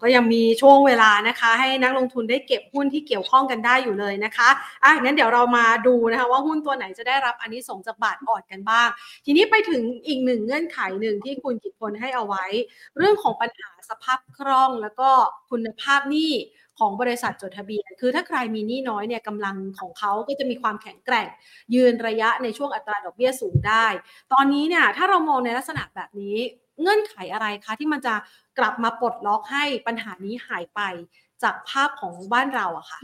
[0.02, 4.50] ก็ยังมีช่วงเวลานะคะ ให้นักลงทุนได้เก็บหุ้นที่เกี่ยวข้องกันได้อยู่เลยนะคะ
[4.84, 8.88] อะงั้นเดี๋ยวเรามาดูนะคะว่าหุ้นตัวไหนจะได้รับอันนี้ส่งจากบาทอ่อนกันบ้าง
[9.26, 12.46] ทีนี้ไปถึงอีกหนึ่งเงื่อนไขหนึ่งที่คุณกิตพลให้เอาไว้
[12.98, 15.10] เรื่องของปัญหาสภาพคล่องแล้วก็
[15.50, 16.34] คุณภาพหนี้
[16.80, 21.28] ของบริษัทจดทะเบียน คือถ้าใครมีหนี้น้อยเนี่ยกำลังของเขาก็จะมีความแข็งแกร่ง
[21.76, 23.86] ยืนระยะในช่วงอัตราดอกเบี้ยสูงได้
[24.34, 26.38] ตอนนี้เนี่ยถ้าเรามองในลักษณะแบบนี้
[26.82, 28.16] เงื่อนไขอะไรคะ ที่มันจะ
[28.58, 30.82] กลับมาปลดล็อกให้ปัญหานี้หายไป
[31.44, 33.00] จากภาพของบ้านเราอะค่ะ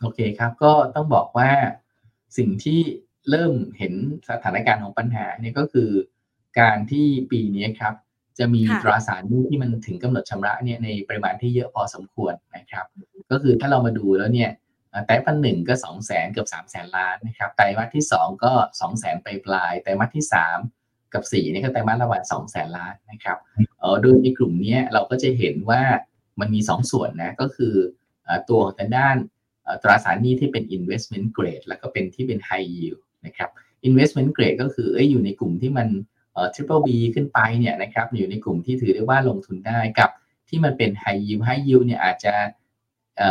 [0.00, 1.50] โอเคครับ ก็ต้องบอกว่า
[2.36, 2.80] สิ่งที่
[3.30, 3.94] เริ่มเห็น
[4.28, 5.90] สถานการณ์ของปัญหาเนี่ยก็คือ
[6.60, 7.94] การที่ปีนี้ครับ
[8.38, 12.86] จะมีตราสารหนี้ที่มันถึงกำหนดชำระเนี่ยในปริมาณที่เยอะพอสมควรนะครับ
[13.30, 14.50] ก็คือถ้าเรามาดูแล้วเนี่ย
[15.06, 20.58] ไตรมาสหนึ่งก็สองแสนเกือบสามแสนล้านนะครับไตรมาสที่สองก็สองแสนไปปลายไตรมาสที่สาม
[21.14, 23.38] กับสี่นี่ก็ไตรมาสละวันสองแสนล้านนะครับ
[23.80, 25.82] เออโดยในกลุ่มนี้เราก็จะเห็นว่า
[26.40, 27.74] มันมีสองส่วนนะก็คือ
[28.48, 29.16] ตัวของทางด้าน
[29.82, 33.50] ตราสารหนี้ที่เป็น investment grade แล้วก็เป็นที่เป็น high yield นะครับ
[33.88, 35.88] investment grade ก็คือเอ้ยอยู่ในกลุ่มที่มัน
[36.54, 40.10] triple B ขึ้นไปเนี่ยนะครับอยู่ในกลุ่มที่ถือได้ว่าลงทุนได้กับ
[40.48, 42.34] ที่มันเป็นไฮยิวไฮยิวเนี่ยอาจจะ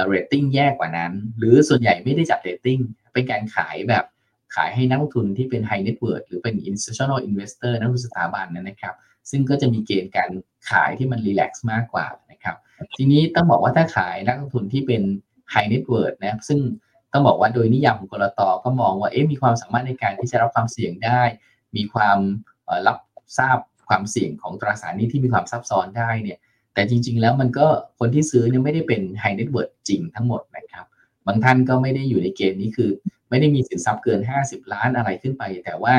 [0.07, 2.79] เรตติ้งแย่กว่านั้น หรือส่วนใหญ่ไม่ได้จัดเรตติ้ง
[3.13, 4.05] เป็นการขายแบบ
[4.55, 8.95] ขายให้นักลงทุนที่เป็น high net worth หรือเป็น institutional investor นักลงทุนสถาบันนะครับ
[9.31, 10.29] ซึ่งก็จะมีเกณฑ์การ
[10.69, 12.55] ขายที่มัน relax มากกว่านะครับ
[12.97, 15.01] ทีนี้ต้องบอกว่าถ้าขายนักลงทุนที่เป็น
[15.51, 16.59] high net worth นะซึ่ง
[17.13, 21.21] ต้องบอกว่าโดยนิยามของก.ล.ต.ก็มองว่าเอ๊ะมีความสามารถในการที่จะรับความเสี่ยงได้
[21.75, 22.19] มีความ
[22.87, 22.97] รับ
[23.37, 23.57] ทราบ
[23.87, 26.37] ความเสี่ยงของตราสารหนี้ที่มีความซับซ้อนได้เนี่ย
[26.73, 27.67] แต่จริง ๆ แล้วมันก็
[27.99, 30.85] คนที่ซื้อเนี่ยไม่ได้เป็น high net worth จริงทั้งหมดนะครับ
[31.27, 32.89] บางท่านก็ไม่ได้อยู่ในเกณฑ์นี้คือ
[33.29, 35.95] ไม่ได้มีสินทรัพย์เกิน 50 ล้านอะไรขึ้นไป แต่ว่า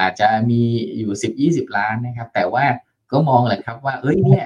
[0.00, 0.60] อาจจะมี
[0.98, 1.12] อยู่
[1.44, 2.64] 10-20 ล้านนะครับ แต่ว่า
[3.12, 4.44] ก็มองแหละครับว่า เอ้ยเนี่ย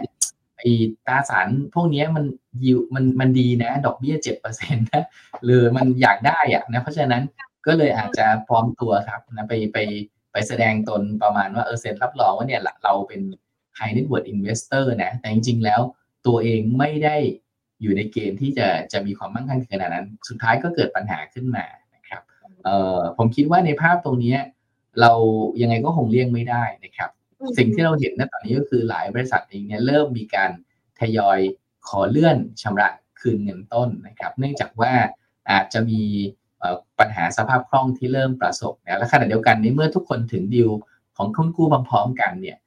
[0.56, 0.70] ไอ้
[1.06, 2.24] ตราสารพวกนี้มัน
[2.64, 4.16] ยิวมันมันดีนะ ดอกเบี้ย
[4.48, 5.04] 7%นะ
[5.44, 7.22] หรือมันอยากได้อะนะเพราะฉะนั้น
[7.66, 9.78] ก็เลยอาจจะพร้อมตัวครับนะไปไป
[10.32, 13.20] ไปแสดงตนประมาณว่าเออเซ็นรับรองว่าเนี่ยเราเป็น
[13.78, 15.80] high net worth investor นะ แต่จริงๆแล้ว
[16.26, 17.16] ตัวเองไม่ได้
[17.82, 21.64] อยู่ในเกณฑ์ที่จะจะมีความมั่งคั่งขนาดนั้น สุดท้ายก็เกิดปัญหาขึ้นมา
[21.94, 22.22] นะครับ
[22.64, 24.36] เอ่อผมคิดว่าในภาพตรงนี้
[25.00, 25.12] เรา
[25.60, 27.10] ยังไงก็คงเลี่ยงไม่ได้นะครับ
[27.56, 30.50] สิ่งที่เราเห็นณตอนนี้ก็คือหลายบริษัทเองเนี่ยเริ่มมีการ
[31.00, 31.38] ทยอย
[31.88, 32.88] ขอเลื่อนชำระ
[33.20, 34.92] คืนเงินต้นนะครับ เนื่องจากว่า
[35.50, 36.02] อาจจะมี
[36.98, 40.70] ปัญหาสภาพคล่องที่เริ่มประสบนะและขณะเดียวกันในเมื่อทุกคนถึงดิว
[41.16, 42.58] ของคุ้นกู้พร้อมๆกันเนี่ย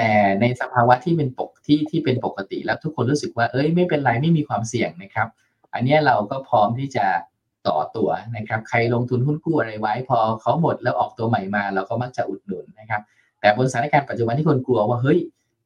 [0.00, 5.28] แต่ในสภาวะที่เป็นปกที่ที่เป็นปกติแล้วทุกคนรู้สึกว่าเอ้ยไม่เป็นไรไม่มีความเสี่ยงนะครับ
[5.74, 7.06] อันนี้เราก็พร้อมที่จะ
[7.68, 13.02] ต่อตัวนะครับ ใครลงทุนหุ้นกู้อะไรไว้ พอเขาหมดแล้วออกตัวใหม่มา เราก็มักจะอุดหนุนนะครับ
[13.40, 15.18] แต่บนสถานการณ์ปัจจุบันที่คนกลัวว่าเฮ้ย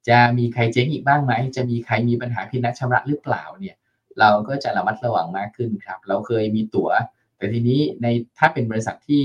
[0.09, 3.77] จะมีใครเจ๊งอีกบ้างไหมจะมีใครมีปัญหาพินัดชำระหรือเปล่าเนี่ย
[4.21, 6.90] เราก็จะระมัดระวังมากขึ้นครับ เราเคยมีตั๋ว
[7.37, 8.07] แต่ทีนี้ใน
[8.38, 9.23] ถ้าเป็นบริษัทที่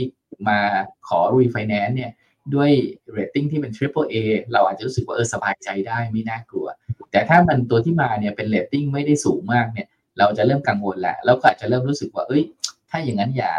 [0.48, 0.60] มา
[1.08, 2.12] ขอ refinance เนี่ย
[2.56, 2.72] ด้วย
[3.12, 4.16] เรตติ้งที่เป็น triple A
[4.54, 6.68] เราอาจจะรู้สึกว่าเออสบายใจได้ไม่น่ากลัว
[7.12, 12.44] แต่ถ้ามันตัวที่มาเนี่ยเป็นเรตติ้งไม่ได้สูงมากเนี่ยเราจะเริ่มกังวลแหละแล้วก็อาจจะเริ่มรู้สึกว่า เอ้ย
[12.90, 13.52] ถ้าอย่างนั้นอย่า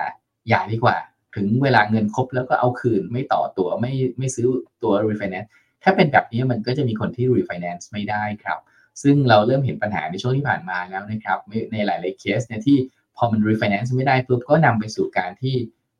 [0.48, 0.96] อย่าดีกว่า
[1.36, 4.46] ถึงเวลาเงินครบแล้วก็เอาคืนไม่ต่อตัวไม่ไม่ซื้อ
[4.82, 5.48] ตัว refinance
[5.82, 8.58] ถ้าเป็นแบบนี้มันก็จะมีคนที่ refinance ไม่ได้ครับ
[9.02, 11.38] ซึ่งเราเริ่มเห็นปัญหาในช่วงที่ผ่านมาแล้วนะครับ
[11.72, 12.76] ในหลายๆเคสเนี่ยที่
[13.16, 15.54] พอมัน refinance ไม่ได้ปุ๊บก็นำไปสู่การที่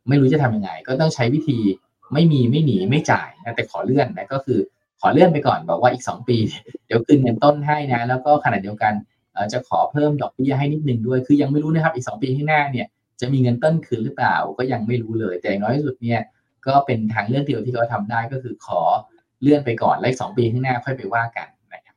[0.08, 1.58] ไม่รู้จะทำยังไง ก็ต้องใช้วิธี
[2.12, 4.58] ไม่มีไม่หนีไม่จ่ายนะแต่ขอเลื่อนนะก็คือ
[5.00, 6.38] ขอเลื่อนไปก่อนบอกว่าอีก 2 ปี
[6.86, 8.94] เดี๋ยวคืนเงินต้นให้นะแล้วก็ขณะเดียวกัน
[9.52, 12.86] จะขอเพิ่มดอกเบี้ยให้นิดนึงด้วย คือยังไม่รู้นะครับอีก 2 ปีข้างหน้าเนี่ย
[13.20, 16.20] จะมีเงินต้นคืนหรือเปล่าก็ยังไม่รู้เลย แต่น้อยที่สุดเนี่ย
[16.66, 18.80] ก็เป็นทางเลือกเดียวที่เขาทาได้ก็คือขอ
[19.42, 21.94] เลื่อนไปก่อนแล้วสองปีข้างหน้าค่อยไปว่ากันนะครับ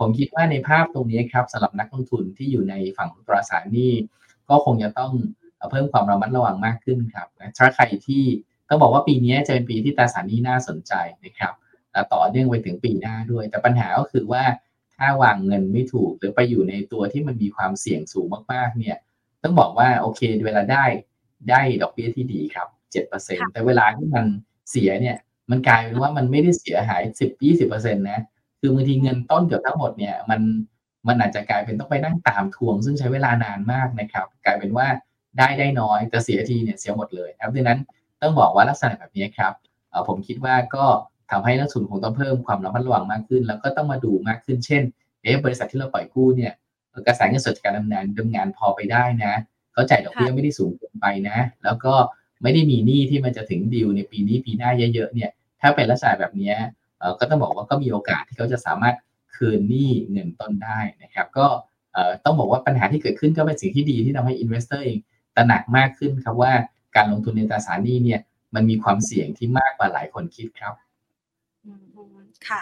[0.00, 3.92] ผมคิดว่าในภาพตรงนี้ครับสำหรับนักลงทุนที่อยู่ในฝั่งตราสารหนี้
[4.48, 5.12] ก็คงจะต้อง
[5.70, 8.22] เพิ่มความระมัดระวังมากขึ้นครับถ้าใครที่
[8.68, 10.92] ต้องบอกว่าปีนี้จะเป็นปีที่ตราสารนี้น่าสนใจ
[11.24, 11.52] นะครับ
[12.12, 14.44] ต่อเนื่องไปถึงปีหน้าด้วย แต่ปัญหาก็คือว่า
[14.96, 18.96] ถ้าวางเงินไม่ถูกหรือไปอยู่ในตัวที่มันมีความเสี่ยงสูงมากๆเนี่ย
[19.42, 20.84] ต้องบอกว่าโอเคเวลาได้
[21.50, 22.68] ได้ดอกเบี้ยที่ดีครับ
[23.10, 24.24] 7%แต่เวลาที่มัน
[24.70, 25.16] เสียเนี่ย
[25.50, 28.20] มันกลายเป็นว่ามันไม่ได้เสียหายสิบยี่สิบเปอร์เซ็นต์นะ
[28.60, 30.40] คือบางทีเงินต้นเกือบทั้งหมดเนี่ยมัน
[31.08, 34.86] มันอาจจะกลายเป็นต้องไปนั่งตามทวง ซึ่งใช้เวลานานมากนะครับ กลายเป็นว่า
[35.38, 37.80] ได้ได้น้อยแต่เสียทีเนี่ยเสียหมดเลยครับดังนั้น
[38.22, 39.52] ต้องบอกว่าลักษณะแบบนี้ครับ
[40.08, 40.84] ผมคิดว่าก็
[41.30, 44.82] ทำให้นักทุนคงต้องเพิ่มความระมัดระวังมากขึ้น แล้วก็ต้องมาดูมากขึ้นเช่น
[45.22, 46.52] เอ๊บริษัทที่เราปล่อยกู้เนี่ย
[47.06, 49.34] กระแสเงินสดจากการดำเนินดำเนินงานพอไปได้นะ
[49.72, 51.94] เขาจ่ายดอกเบี้ยไม่ได้สูงเกินไปนะ แล้วก็
[52.42, 56.54] ไม่ได้มีหนี้ที่มันจะถึงดิวในปีนี้ปีหน้าเยอะๆเนี่ยถ้าเป็นลักษณะแบบนี้
[57.18, 58.96] ก็ต้องบอกว่าก็มีโอกาสที่เขาจะสามารถ
[59.34, 61.46] คืนหนี้เงินต้นได้นะครับ ก็
[62.24, 64.98] ต้องบอกว่าปัญหาที่เกิดขึ้นก็เป็นสิ่งที่ดีที่ทำให้อินเวสเตอร์เอง
[65.36, 66.52] ตระหนักมากขึ้นครับว่า
[66.98, 68.20] การลงทุนในตราสารหนี้เนี่ย
[68.54, 70.74] มันมีความเสี่ยงที่มากกว่าหลายคนคิดครับ
[72.48, 72.60] ค่ะ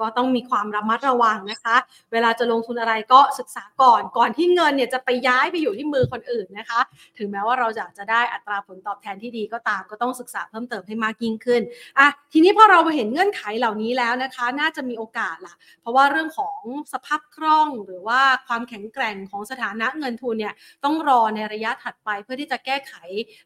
[0.00, 1.76] ก็ต้องมีความระมัดระวังนะคะ
[2.12, 6.80] เวลาจะลงทุนอะไรก็ศึกษาก่อนก่อนที่เงินเนี่ยจะไปย้ายไปอยู่ที่มือคนอื่นนะคะ
[7.18, 11.62] ถึงแม้ว่าเราอยากจะได้อัตราผลตอบแทนที่ดีก็ตามก็ต้องศึกษาเพิ่มเติมให้มากยิ่งขึ้น
[11.98, 16.58] อะทีนี้พอเราเห็นเงื่อนไขเหล่านี้แล้วนะคะ น่าจะมีโอกาสละเพราะว่าเรื่องของ
[16.92, 20.54] สภาพคล่อง หรือว่าความแข็งแกร่งของสถานะเงินทุนเนี่ย
[20.84, 22.92] ต้องรอในระยะถัดไปเพื่อที่จะแก้ไข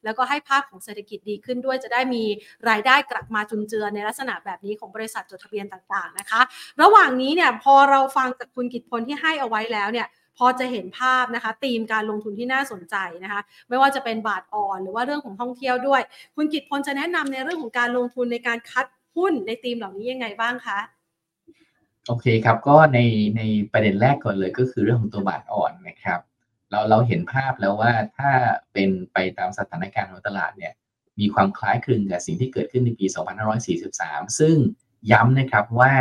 [0.04, 2.24] แล้วก็ให้ภาพของเศรษฐกิจดีขึ้นด้วยจะได้มี
[2.68, 6.39] รายได้กลับมาจุนเจือในลักษณะแบบนี้ของบริษัทจดทะเบียนต่างๆนะคะ
[6.83, 10.07] ระหว่างนี้เนี่ยพอเราฟังจากคุณกิตพลที่ให้เอาไว้แล้วเนี่ย
[10.38, 16.03] พอจะเห็นภาพนะคะธีมการลงทุนที่น่าสนใจนะคะ ไม่ว่าจะเป็นบาทอ่อนหรือว่าเรื่องของท่องเที่ยวด้วย
[16.37, 20.79] คุณกิตพลจะแนะนำในเรื่องของการลงทุนในการคัดหุ้นในธีมเหล่านี้ยังไงบ้างคะ
[22.07, 22.98] โอเคครับก็ใน
[23.37, 26.20] ในประเด็นแรกก่อนเลยก็คือเรื่องของตัวบาทอ่อนนะครับ
[26.70, 28.31] เราเราเห็นภาพแล้วว่าถ้า
[28.72, 30.72] เป็นไปตามสถานการณ์ของตลาดเนี่ย
[31.20, 33.07] มีความคล้ายคลึงกับสิ่งที่เกิดขึ้นในปี
[33.72, 34.57] 2543 ซึ่ง
[35.12, 35.92] ย้ำนะครับว่า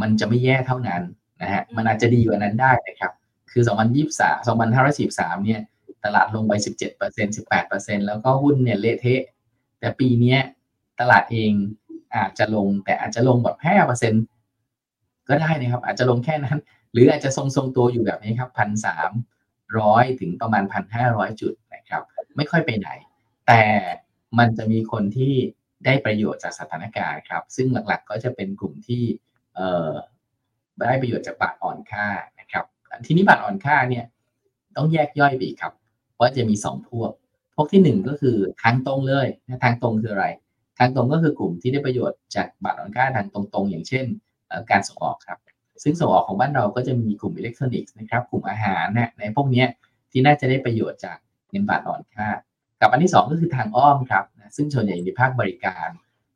[0.00, 1.02] มันจะไม่แย่เท่านั้น
[1.42, 3.12] นะฮะมันอาจจะดีกว่านั้นได้นะครับ
[3.50, 3.62] คือ
[4.08, 4.46] 2023
[4.88, 5.60] 2543เนี่ย
[6.04, 6.52] ตลาดลงไป
[6.96, 9.22] 17% 18%แล้วก็หุ้นเนี่ยเละเทะ
[9.78, 10.36] แต่ปีนี้
[11.00, 11.52] ตลาดเอง
[12.16, 13.56] อาจจะลงแต่อาจจะลงแบบ
[14.42, 16.58] 5%ก็ได้นะครับ อาจจะลงแค่นั้น
[16.92, 19.10] หรืออาจจะทรงๆตัวอยู่แบบนี้ครับพันสาม
[19.78, 22.02] ร้อยถึงประมาณพันห้าร้อยจุดนะครับ
[22.36, 22.88] ไม่ค่อยไปไหน
[23.46, 23.62] แต่
[24.38, 25.34] มันจะมีคนที่
[25.84, 29.02] ได้ประโยชน์จากสถานการณ์ครับ ซึ่งหลักๆก็จะเป็นกลุ่มที่
[30.78, 32.06] ได้ประโยชน์จากบาทอ่อนค่า
[32.40, 32.64] นะครับ
[33.06, 34.04] ทีนี้บาทอ่อนค่าเนี่ย
[34.76, 35.72] ต้องแยกย่อยไปครับ
[36.20, 37.10] ว่าจะมี 2 พวก
[37.54, 40.26] พวกที่ 1 ก็คือทางตรงเลยนะทางตรงคืออะไร
[40.78, 44.04] ทางตรงก็คือกลุ่มที่ได้ประโยชน์จากบาทอ่อนค่าทางตรงๆ อย่างเช่น
[44.70, 45.38] การส่งออกครับ
[45.82, 49.64] ซึ่งส่งออกของบ้านเราก็จะมีกลุ่มอิเล็กทรอนิกส์นะครับกลุ่มอาหารนะในพวกนี้
[50.10, 51.16] ที่น่าจะได้ประโยชน์จาก
[51.50, 52.28] เงินบาทอ่อนค่า
[52.80, 54.24] กับอันที่ 2 ก็คือทางอ้อมครับ
[54.56, 55.88] ซึ่งส่วนใหญ่ในภาคบริการ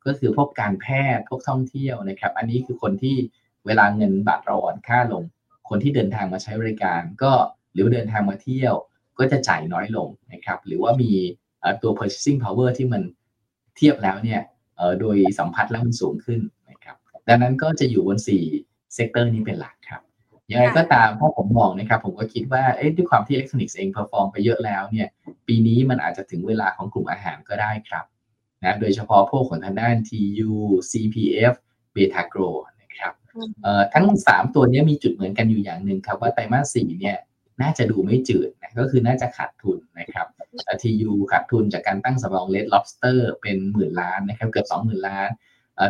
[0.05, 3.15] ก็คือพวกการแพทย์พวกท่องเที่ยวนะครับ อันนี้คือคนที่
[3.65, 5.23] เวลาเงินบาทเราอ่อนค่าลง
[5.69, 7.31] คนที่เดินทางมาใช้บริการก็
[7.73, 8.73] หรือเดินทางมาเที่ยว
[9.19, 11.11] ก็จะจ่ายน้อยลงนะครับหรือว่ามี
[11.81, 13.01] ตัว purchasing power ที่มัน
[13.75, 14.41] เทียบแล้วเนี่ย
[14.99, 18.17] โดยสัมพัทธ์แล้วมันสูงขึ้นนะครับดังนั้นก็จะอยู่บน
[18.55, 20.01] 4 sector นี้เป็นหลักครับ
[20.51, 25.07] ยังไงก็ตามถ้าผมมองนะครับ ผมก็คิดว่าเอ๊ะด้วยความที่อิเล็กทรอนิกส์เอง perform ไปเยอะแล้วเนี่ย
[25.47, 28.05] ปีนี้มันอาจจะถึงเวลาของกลุ่มอาหารก็ได้ครับ
[28.63, 30.51] นะโดยเฉพาะพวกของทางด้าน TU
[30.91, 31.53] CPF
[31.95, 33.13] Beta Grow นะครับ
[33.93, 37.17] ทั้ง 3 ตัวนี้มีจุดเหมือนกันอยู่อย่างหนึ่งครับว่าไตรมาสสี่เนี่ย
[37.61, 40.27] น่าจะดูไม่จืดนะก็คือน่าจะขาดทุนนะครับ
[40.81, 45.29] TU ขาดทุนจากการตั้งสำรอง Red Lobster เป็นหมื่นล้านนะครับเกือบ2 0,000 ล้าน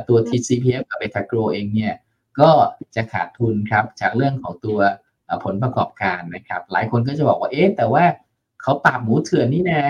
[0.07, 1.93] ตัว TCPF กับ Beta Grow เองเนี่ย
[2.39, 2.49] ก็
[2.95, 4.79] จะขาดทุนครับจากเรื่องของตัว
[5.43, 8.03] ผลประกอบการนะครับ หลายคนก็จะบอกว่าเอ๊ะแต่ว่า
[8.61, 9.83] เขาปราบหมูเถื่อนนี่นะ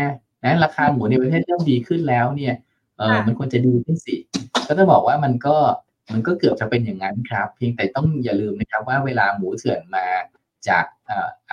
[0.44, 2.54] นะราคาหมูในประเทศเริ่มดีขึ้นแล้วเนี่ย
[3.00, 4.16] เออมันควรจะดีขึ้นสิ
[4.68, 5.56] ก็ต้องบอกว่ามันก็
[6.14, 10.06] มันก็เกือบจะเป็นอย่างนั้นครับ เพียงแต่ต้องอย่าลืมนะครับว่าเวลาหมูเถื่อนมา
[10.68, 10.86] จาก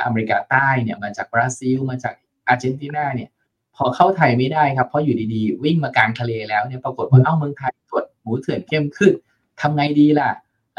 [0.05, 2.15] อเมริกาใต้เนี่ยมาจากบราซิล มาจาก
[2.49, 3.31] อาร์เจนตินาเนี่ย
[3.77, 9.13] พอเข้าไทยไม่ได้ครับเพราะอยู่ดีๆ วิ่งมากลางทะเลแล้วเนี่ยปรากฏว่าเอ้าเมืองไทยตรวจหมูเถื่อนเข้มขึ้น
[9.61, 10.31] ทำไงดีล่ะ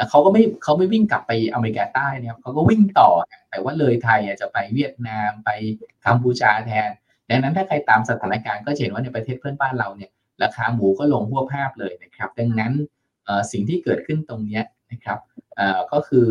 [0.10, 3.10] เขาก็ไม่เขาไม่วิ่งกลับไปอเมริกาใต้เนี่ยเขาก็วิ่งต่อ
[3.50, 5.50] แต่ว่าเลยไทยจะไปเวียดนามไป
[6.06, 6.90] กัมพูชาแทน
[7.30, 10.12] ดังนั้นถ้าใครตามสถานการณ์ก็เห็นว่าในประเทศเพื่อนบ้านเราเนี่ย
[10.44, 12.74] ราคาหมูก็ลงหัวภาพเลยนะครับ ดังนั้น
[13.52, 15.20] สิ่งที่เกิดขึ้นตรงนี้นะครับ
[15.92, 16.28] ก็คือ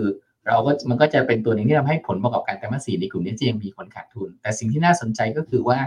[0.46, 5.78] เราก็มันก็จะเป็นตัวนึงที่ทำให้ผลประกอบการไตรมาสสี่ในกลุ่มนี้จะยังมีคนขาดทุน แต่สิ่งที่น่าสนใจก็คือว่า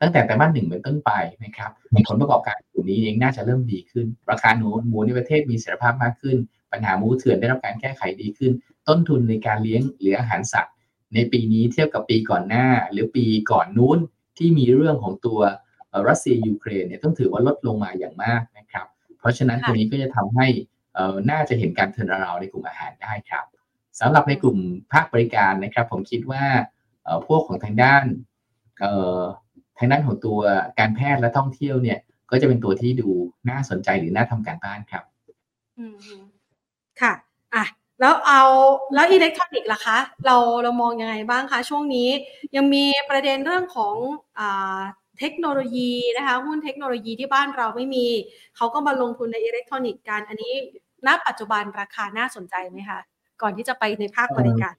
[0.00, 1.10] ตั้งแต่ไตรมาสหนึ่งเป็นต้นไป
[1.44, 1.70] นะครับ
[2.08, 6.36] ผลประกอบการกลุ่มนี้เองน่าจะเริ่มดีขึ้น ราคาหมูหมูในประเทศมีเสถียรภาพมากขึ้น
[6.72, 8.52] ปัญหาหมูเถื่อนได้รับการแก้ไขดีขึ้น
[8.88, 10.74] ต้นทุนในการเลี้ยงหรืออาหารสัตว์
[11.14, 13.98] ในปีนี้เทียบกับปีก่อนหน้า หรือปีก่อนนู้น
[14.38, 15.40] ที่มีเรื่องของตัว
[16.08, 18.86] รัสเซียยูเครนเนี่ยต้องถือว่าลดลงมาอย่างมากนะครับ
[19.18, 20.46] เพราะฉะนั้นตรงนี้ก็จะทำให้
[21.30, 23.44] น่าจะเห็นการเทินราวในกลุ่มอาหารได้ครับ
[24.00, 24.58] สำหรับในกลุ่ม
[24.92, 26.44] ภาคบริการนะครับ ผมคิดว่า
[27.26, 28.04] พวกของทางด้าน
[29.78, 30.38] ทางด้านของตัว
[30.78, 31.98] การแพทย์และท่องเที่ยวเนี่ย
[32.30, 33.08] ก็จะเป็นตัวที่ดู
[33.50, 35.04] น่าสนใจหรือน่าทำการบ้านครับ
[35.78, 35.96] อืม
[37.00, 37.12] ค่ะ
[37.54, 37.64] อะ
[38.00, 38.42] แล้วเอา
[38.94, 42.08] แล้วอิเล็กทรอนิกส์ล่ะคะ เราเรามองยังไงบ้างคะช่วงนี้
[42.56, 43.94] ยังมีประเด็นเรื่องของ
[44.38, 44.78] อ่า
[45.20, 48.06] เทคโนโลยีนะคะหุ้นเทคโนโลยีที่บ้านเราไม่มี
[48.56, 50.54] เขาก็มาลงทุนในอิเล็กทรอนิกส์กัน อันนี้
[51.06, 53.00] ณปัจจุบันราคาน่าสนใจไหมคะ
[53.42, 54.74] ก่อนที่จะไปในภาคบริการ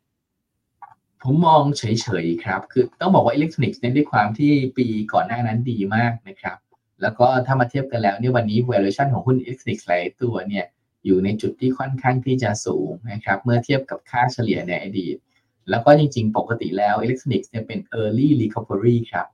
[1.23, 1.84] ผมมองเฉ
[2.23, 6.58] ยๆครับ คือต้องบอกว่าอิเล็กทรอนิกส์เนี่ยด้วยความที่ปีก่อนหน้านั้นดีมากนะครับ
[7.02, 10.65] แล้วก็ถ้ามาเทียบกันแล้วเนี่ยวันนี้ valuation ของหุ้นอิเล็กทรอนิกส์หลายตัวเนี่ย
[11.06, 15.15] อยู่ในจุดที่ค่อนข้างที่จะสูงนะครับเมื่อเทียบกับค่าเฉลี่ยในอดีต
[15.69, 19.28] แล้วก็จริงๆ ปกติแล้วอิเล็กทรอนิกส์เนี่ยเป็น early recovery ครับ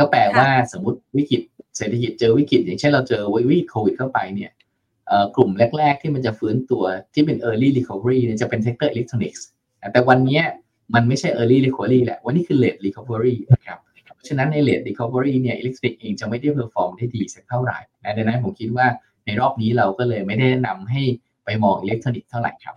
[0.00, 1.42] ก็แปลว่าสมมติวิกฤต
[1.76, 4.50] เศรษฐกิจเจอวิกฤตอย่างเช่นเราเจอวิกฤตโควิดเข้าไปเนี่ย
[5.36, 6.84] กลุ่มแรก ๆ ที่มันจะฟื้นตัว
[7.14, 9.46] ที่เป็น early recovery เนี่ยจะเป็น sector อิเล็กทรอนิกส์
[9.92, 10.42] แต่วันนี้
[10.94, 13.78] มันไม่ใช่ early recovery แหละ วันนี้คือ late recovery นะครับ
[14.14, 18.86] เพราะฉะนั้นใน late recovery เนี่ยอิเล็กทรอนิกส์เองจะไม่ได้ perform ได้ดีสักเท่าไหร่นะดังนั้นผมคิดว่า
[19.26, 21.02] ในรอบนี้เราก็เลยไม่ได้แนะนำให้
[21.44, 22.76] ไปมองอิเล็กทรอนิกส์เท่าไหร่ครับ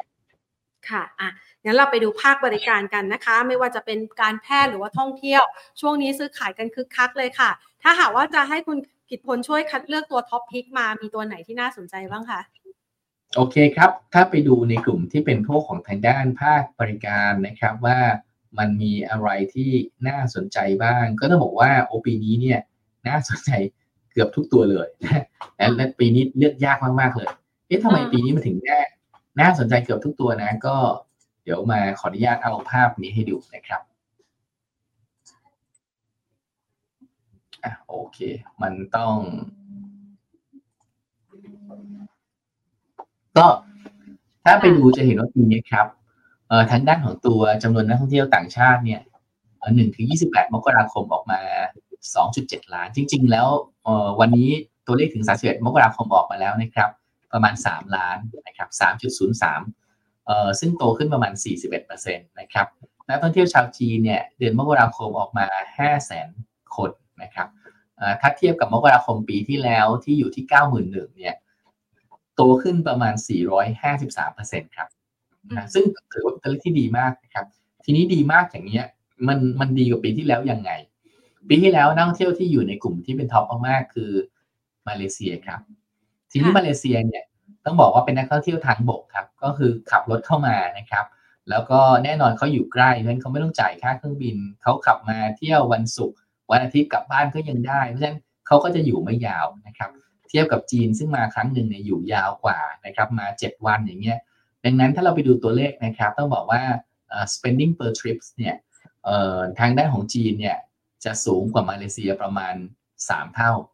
[0.90, 1.30] ค่ะอะ
[1.64, 5.44] งั้นเราไปดูภาคบริการกันนะคะ ไม่ว่าจะเป็นการแพทย์หรือว่าท่องเที่ยว
[5.82, 7.50] ช่วงนี้ซื้อขายกันคึกคักเลยค่ะ
[7.84, 8.78] ถ้าหากว่าจะให้คุณ
[9.10, 12.42] กิตพลช่วยคัดเลือกตัว top pick มามีตัวไหนที่น่าสนใจบ้างคะ
[13.36, 18.00] โอเคครับ ถ้าไปดูในกลุ่มที่เป็นพวกของทางด้านภาคบริการนะครับว่า
[18.58, 19.72] มันมีอะไรที่
[20.08, 22.60] น่าสนใจบ้าง ก็ต้องบอกว่าโอปีนี้เนี่ย
[23.08, 23.52] น่าสนใจ
[24.12, 24.88] เกือบทุกตัวเลย
[25.76, 27.30] และปีนี้เลือกยากมากๆเลย
[27.68, 28.80] เอ๊ะทำไมปีนี้มันถึงแน่
[29.40, 30.76] น่าสนใจเกือบทุกตัวนะ ก็
[31.44, 33.82] เดี๋ยวมาขออนุญาตเอาภาพนี้ให้ดูนะครับ
[37.64, 38.18] อะโอเค
[38.62, 39.16] มันต้อง
[43.38, 43.48] ก็
[44.44, 45.88] ถ้าไปดูจะเห็นว่าปีนี้ครับ
[46.48, 49.02] เอ่อทางด้านของตัวจำนวนนักท่องเที่ยวต่างชาติเนี่ย
[49.76, 51.40] หนึ่งถึงยี่สิบแปดมกราคมออกมา
[52.16, 53.48] สองจุดเจ็ดล้าน จริง ๆ แล้ว
[53.84, 54.50] เอ่อวันนี้
[54.88, 56.90] ตัวเลขถึงสามสิบเอ็ดมกราคมออกมาแล้วนะครับ
[57.34, 58.18] ประมาณสามล้าน
[58.48, 59.62] นะครับสามจุดศูนย์สาม
[60.26, 62.68] เอ่อซึ่งโตขึ้นประมาณสี่สิบเอ็ดเปอร์เซ็นต์นะครับ
[63.10, 65.46] นักท่องเที่ยวชาวจีนเนี่ยเดือนมกราคมออกมา
[65.78, 66.30] ห้าแสน
[66.76, 66.92] คน
[67.24, 67.48] นะครับ
[68.22, 71.36] ถ้าเทียบกับมกราคมปีที่แล้วที่อยู่ที่เก้าหมื่นหนึ่งเนี่ย
[72.36, 73.14] โตขึ้นประมาณ
[73.96, 74.90] 453%ครับ
[75.58, 77.46] นะซึ่งถือว่าเป็นเลขที่ดีมากนะครับ
[77.86, 78.86] ทีนี้ดีมากอย่างเนี้ย
[79.28, 80.72] มันมันดีกว่าปีที่แล้วยังไง
[81.48, 84.12] ปีที่แล้วนักท่องเที่ยวที่อยู่ในกลุ่มที่เป็นท็อปมากๆคือ
[84.88, 85.60] มาเลเซียครับ
[86.34, 87.24] ทีนี้มาเลเซียเนี่ย
[87.66, 91.06] ต้องบอกว่าเป็นนักท่องเที่ยวทางบกครับ ก็คือขับรถเข้ามานะครับ
[91.50, 96.18] แล้วก็แน่นอนเขาอยู่ใกล้เพราะฉะนั้นเขาไม่ต้องจ่ายค่าเครื่องบินเขาขับมาเที่ยววันศุกร์
[96.52, 99.90] วันอาทิตย์กลับบ้านก็ยังได้ เพราะฉะนั้นเขาก็จะอยู่ไม่ยาวนะครับ
[100.30, 104.20] เทียบกับจีนซึ่งมาครั้งหนึ่งเนี่ยอยู่ยาวกว่านะครับ มา 7 วันอย่างเงี้ย
[104.66, 106.62] ดังนั้นถ้าเราไปดูตัวเลขนะครับ ต้องบอกว่า
[107.16, 108.56] uh, spending per trips เนี่ย
[109.60, 110.58] ทางด้านของจีนเนี่ย
[111.04, 112.56] จะสูงกว่ามาเลเซียประมาณ
[112.96, 113.72] 3 เท่านะครับ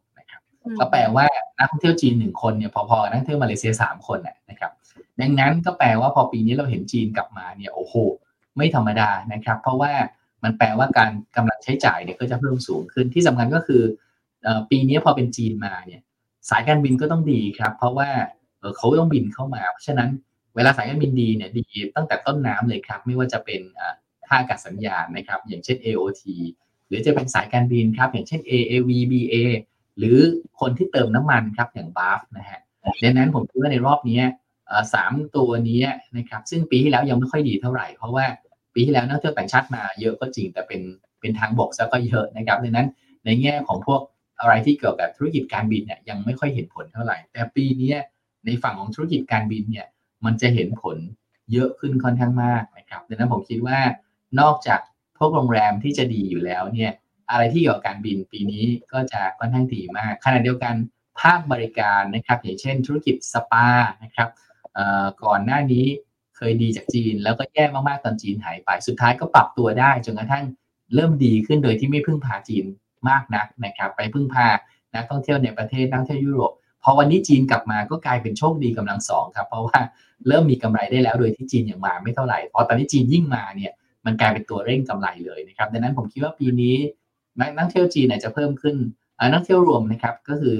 [0.78, 1.26] ก็แปลว่า
[1.58, 4.18] นักท่องเที่ยวจีนหนึ่งคนเนี่ยพอๆนักท่องเที่ยวมาเลเซีย3คน
[4.50, 4.72] นะครับ
[5.20, 7.94] ดังนั้นก็แปลว่าพอปีนี้เราเห็นจีนกลับมาเนี่ยโอ้โห
[8.56, 9.92] ไม่ธรรมดานะครับ เพราะว่า
[10.44, 13.82] มันแปลว่าการกำลังใช้จ่ายเนี่ยก็จะเพิ่มสูงขึ้นที่สำคัญก็คือ
[14.70, 16.00] ปีนี้พอเป็นจีนมาเนี่ย
[16.50, 18.10] สายการบินก็ต้องดีครับ เพราะว่า
[18.76, 20.10] เขาต้องบินเข้ามา เพราะฉะนั้น
[20.56, 23.60] เวลาสายการบินดีเนี่ยดีตั้งแต่ต้นน้ำเลยครับ ไม่ว่าจะเป็น
[24.26, 26.22] ท่าอากาศสัญญาณนะครับ อย่างเช่น AOT
[26.88, 29.34] หรือจะเป็นสายการบินครับ อย่างเช่น AAV BA
[30.00, 30.18] หรือ
[30.60, 32.60] คนที่เติมน้ำมันครับอย่าง BAF นะฮะ
[33.02, 34.20] ดังนั้นผมคิดว่าในรอบนี้
[34.94, 35.80] สามตัวนี้
[36.16, 38.24] นะครับซึ่งปีที่แล้วยังไม่ค่อยดีเท่าไหร่ เพราะว่า
[38.74, 40.80] ปีที่แล้วนักเที่ยวต่างชาติมาเยอะก็จริงแต่เป็น
[41.20, 42.88] เป็นทางบกซะก็เยอะนะครับดังนั้น
[43.24, 44.00] ในแง่ของพวก
[44.40, 47.94] อะไรที่เกี่ยวกับธุรกิจการบินเนี่ยยังไม่ค่อยเห็นผลเท่าไหร่ แต่ปีนี้
[48.46, 49.86] ในฝั่งของธุรกิจการบินเนี่ย
[50.24, 50.96] มันจะเห็นผล
[51.52, 53.78] เยอะขึ้นค่อนข้างมากนะครับดังนั้นผมคิดว่า
[54.40, 54.80] นอกจาก
[55.18, 56.92] พวกโรงแรมที่จะดีอยู่แล้วเนี่ย
[57.30, 60.74] อะไรที่เกี่ยวกับการบินปีนี้ก็จะค่อนข้างดีมากขณะเดียวกัน
[61.20, 63.68] ภาคบริการนะครับ อย่างเช่นธุรกิจสปา
[64.02, 64.28] นะครับ
[65.24, 65.86] ก่อนหน้านี้
[66.36, 70.44] เคยดีจากจีน แล้วก็แย่มากๆตอนจีนหายไป สุดท้ายก็ปรับตัวได้จนกระทั่ง
[70.94, 72.64] เริ่มดีขึ้นโดยที่ไม่พึ่งพาจีน
[73.08, 74.46] มากนักนะครับ ไปพึ่งพา
[74.94, 79.80] นักท่องเที่ยวในประเทศนักท่องเที่ยวยุโรปพอวันนี้จีนกลับมาก็กลายเป็นโชคดีกำลังสองครับ เพราะว่า
[80.28, 83.72] เริ่มมีกำไรได้แล้วโดยที่จีนยังมาไม่เท่าไหร่พอตอนนี้จีนยิ่งมาเนี่ย
[84.06, 86.76] มันกลายเป็นตัวเร่งกำไรเลยนะครับดังนั้นผมคิดว่าปีนี้
[87.58, 88.76] นักเที่ยวจีนจะเพิ่มขึ้น
[89.32, 90.58] นักเที่ยวรวมนะครับก็คือ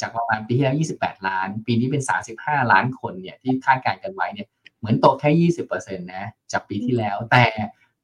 [0.00, 2.02] จากประมาณปีที่แล้ว 28 ล้าน ปีนี้เป็น
[2.36, 4.46] 35 ล้านคนเนี่ยที่คาดการณ์กันไว้เนี่ย
[4.78, 7.46] เหมือนโตแค่ 20%นะจากปีที่แล้ว แต่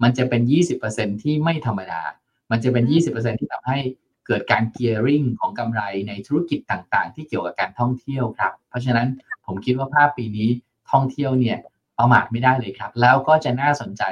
[0.03, 0.43] มันจะเป็น
[0.83, 2.03] 20%ที่ไม่ธรรมดา
[2.51, 3.79] มันจะเป็น 20%ที่ทำให้
[4.27, 9.09] เกิดการเกียร์ริงของกำไรในธุรกิจต่างๆ ที่เกี่ยวกับการท่องเที่ยวครับ เพราะฉะนั้น
[9.47, 10.49] ผมคิดว่าภาพปีนี้
[10.91, 11.59] ท่องเที่ยวเนี่ย
[11.99, 14.03] ประมาทไม่ได้เลยครับ แล้วก็จะน่าสนใจ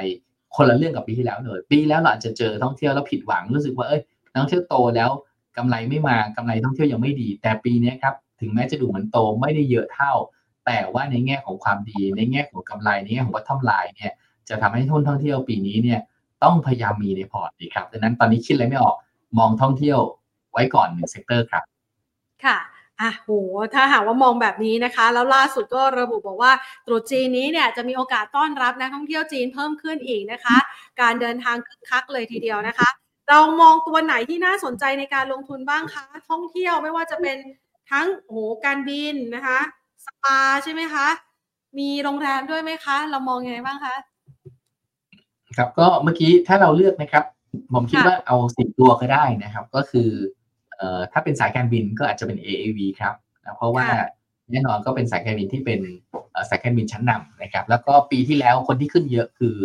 [0.55, 5.09] คนละเรื่องกับปีที่แล้วเลย ปีแล้วเราอาจจะเจอท่องเที่ยวแล้วผิดหวังรู้สึกว่าเอ้ยนักท่องเที่ยวโตแล้ว
[5.57, 10.13] กำไรไม่มากำไรท่องเที่ยวยังไม่ดี แต่ปีนี้ครับถึงแม้จะดูเหมือนโตไม่ได้เยอะเท่า
[10.65, 14.13] แต่ว่าในแง่ของความดี ในแง่ของกำไรในแง่ของวัตถุลายเนี่ย
[14.49, 15.99] จะทำให้ทุนท่องเที่ยวปีนี้เนี่ย
[16.43, 18.95] ต้องพยายามมีในพอร์ตดีครับดังนั้นตอนนี้คิดอะไรไม่ออก
[19.37, 19.99] มองท่องเที่ยว
[20.51, 21.63] ไว้ก่อนหนึ่ง sector ครับ
[22.45, 22.57] ค่ะ
[23.01, 23.29] อะโห
[23.73, 26.51] ถ้าหากว่ามองแบบนี้นะคะ แล้วล่าสุดก็ระบุบอกว่า
[26.87, 30.57] ตรุษจีนนี้เนี่ยจะมีโอกาสต้อนรับนักท่องเที่ยวจีนเพิ่มขึ้นอีกนะคะ
[31.01, 32.89] การเดินทางคึกคักเลยทีเดียวนะคะ
[33.29, 37.37] เรามองตัวไหนที่น่าสนใจในการลงทุนบ้างคะท่องเที่ยวไม่ว่าจะเป็น
[37.91, 39.59] ทั้งโหการบินนะคะ
[40.05, 41.07] สปาใช่ไหมคะ
[41.79, 43.95] มีโรงแรมด้วยไหมคะ เรามองยังไงบ้างคะ
[45.57, 47.23] ครับก็เมื่อกี้ถ้าเราเลือกนะครับ
[47.73, 50.40] ผมคิดว่าเอาสิบตัวก็ได้นะครับ ก็คือเอ่อ
[51.11, 53.87] ถ้าเป็นสายการบินก็อาจจะเป็น AAV ครับนะเพราะว่า
[54.51, 55.81] แน่นอนก็เป็นสายการบินที่เป็น
[56.49, 59.57] สายการบินชั้นนำนะครับ แล้วก็ปีที่แล้วคนที่ขึ้นเยอะคือ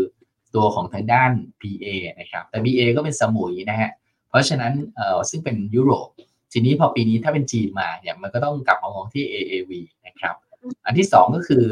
[0.55, 1.87] ตัวของทางด้าน BA
[2.21, 3.91] นะครับ แต่ BA ก็เป็นสมุยนะฮะ
[4.29, 6.09] เพราะฉะนั้นเอ่อซึ่งเป็นยุโรป
[6.53, 9.73] ทีนี้พอปีนี้ถ้าเป็นจีนมาเนี่ยมันก็ต้องกลับมามองที่ AAV
[10.07, 10.35] นะครับ
[10.87, 11.64] อันที่สองก็คือ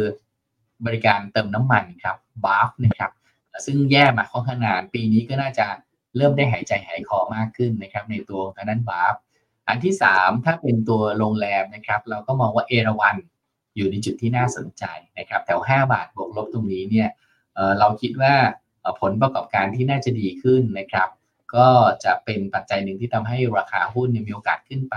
[0.87, 3.11] บริการเติมน้ำมันครับบาฟนะครับ
[3.67, 5.67] ซึ่งแย่มาค่อนข้างนาน ปีนี้ก็น่าจะ
[6.17, 9.15] เริ่มได้หายใจหายคอมากขึ้นนะครับ ในตัวทางด้านบาฟ
[9.69, 13.17] อันที่สามถ้าเป็นตัวโรงแรมนะครับ เราก็มองว่าเอราวัน
[13.77, 14.85] อยู่ในจุดที่น่าสนใจ
[15.19, 17.09] นะครับแถว 5 บาทบวกลบตรงนี้เนี่ย
[17.79, 18.35] เราคิดว่า
[19.01, 21.09] ผลประกอบการที่น่าจะดีขึ้นนะครับ
[21.57, 21.69] ก็
[22.05, 24.97] จะเป็นปัจจัยหนึ่งที่ทำให้ราคาหุ้นมีโอกาสขึ้นไป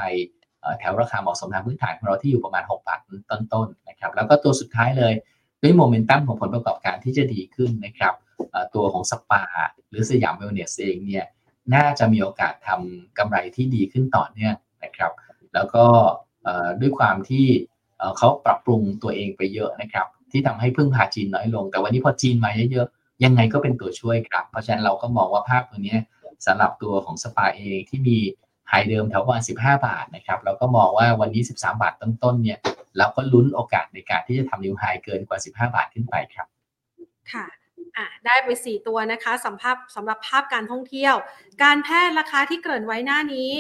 [0.80, 3.00] แถวราคาเหมาะสมทางพื้นฐานของเราที่อยู่ประมาณ 6 บาท
[3.32, 5.14] ต้นๆนะครับ แล้วก็ตัวสุดท้ายเลย
[5.62, 8.14] ด้วยโมเมนตัมของผลประกอบการที่จะดีขึ้นนะครับ
[8.76, 9.44] ตัวของสปา
[9.90, 11.26] หรือสยามเวลเนสเองเนี่ย
[11.76, 15.12] น่าจะมีโอกาสทำกำไรที่ดีขึ้นต่อเนื่องนะครับ
[15.54, 15.86] แล้วก็
[16.82, 17.46] ด้วยความที่
[18.18, 25.98] เขาปรับปรุงตัวเองไปเยอะนะครับ ที่ทำให้พึ่งพาจีนน้อยลง แต่วันนี้พอจีนมาเยอะๆยังไงก็เป็นตัวช่วยครับ เพราะฉะนั้นเราก็มองว่าภาพตัวนี้
[26.46, 28.18] สำหรับตัวของสปาเองที่มี
[28.70, 32.60] ไฮเดิมแถวประมาณ15 บาทนะครับเราก็มองว่าวันนี้ 13 บาทต้นๆเนี่ย
[32.98, 36.48] เราก็ลุ้นโอกาสในการที่จะทำนิวไฮเกินกว่า 15 บาทขึ้นไปครับ
[37.32, 37.46] ค่ะ
[37.98, 41.16] อะได้ไป 4 ตัวนะคะสำหรับสำหรับภาพการท่องเที่ยว
[41.64, 43.52] การแพทย์ราคาที่เกริ่นไว้หน้านี้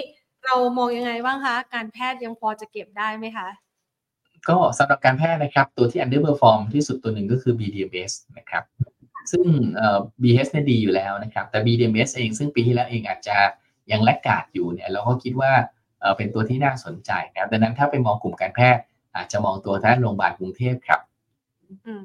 [0.45, 3.47] เรามองยังไงบ้างคะ การแพทย์ยังพอจะเก็บได้ไหมคะ
[4.49, 8.63] ก็สำหรับการแพทย์นะครับ ตัวที่ underperform ที่สุดตัวหนึ่งก็คือ BDMs นะครับ
[9.31, 13.37] ซึ่งเอ่อ BS เนี่ยดีอยู่แล้วนะครับ แต่ BDMs เองซึ่งปีที่แล้วเองอาจจะ
[13.91, 15.51] ยังแลกกาดอยู่เนี่ยเราก็คิดว่า
[16.01, 18.83] เอ่อเป็นตัวที่น่าสนใจนะครับดังนั้นถ้าไปมองกลุ่มการแพทย์
[19.15, 20.99] อาจจะมองตัวท่านโรงพยาบาลกรุงเทพครับ
[21.87, 22.03] อืม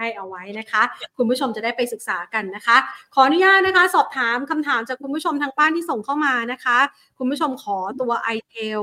[0.00, 0.82] ให้เอาไว้นะคะ
[1.16, 2.76] คุณผู้ชมจะได้ไปศึกษากันนะคะ
[3.14, 6.78] ขออนุญาตนะคะ สอบถามคำถามจากคุณผู้ชมทางบ้านที่ส่งเข้ามานะคะ
[7.18, 8.82] คุณผู้ชมขอตัว i t e l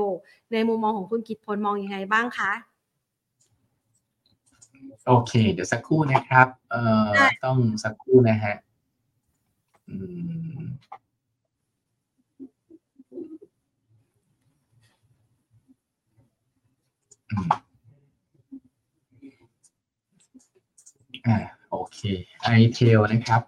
[0.52, 2.52] ในมุมมองของคุณกิตพลมองอยังไงบ้างคะ
[5.06, 7.08] โอเค เดี๋ยวสักครู่นะครับ เอ่อ
[7.44, 8.54] ต้องสักครู่นะฮะ
[9.88, 9.96] อื
[10.56, 10.58] ม
[21.28, 21.38] อ่า
[21.70, 22.00] โอเค
[22.42, 23.42] ITEL นะครับ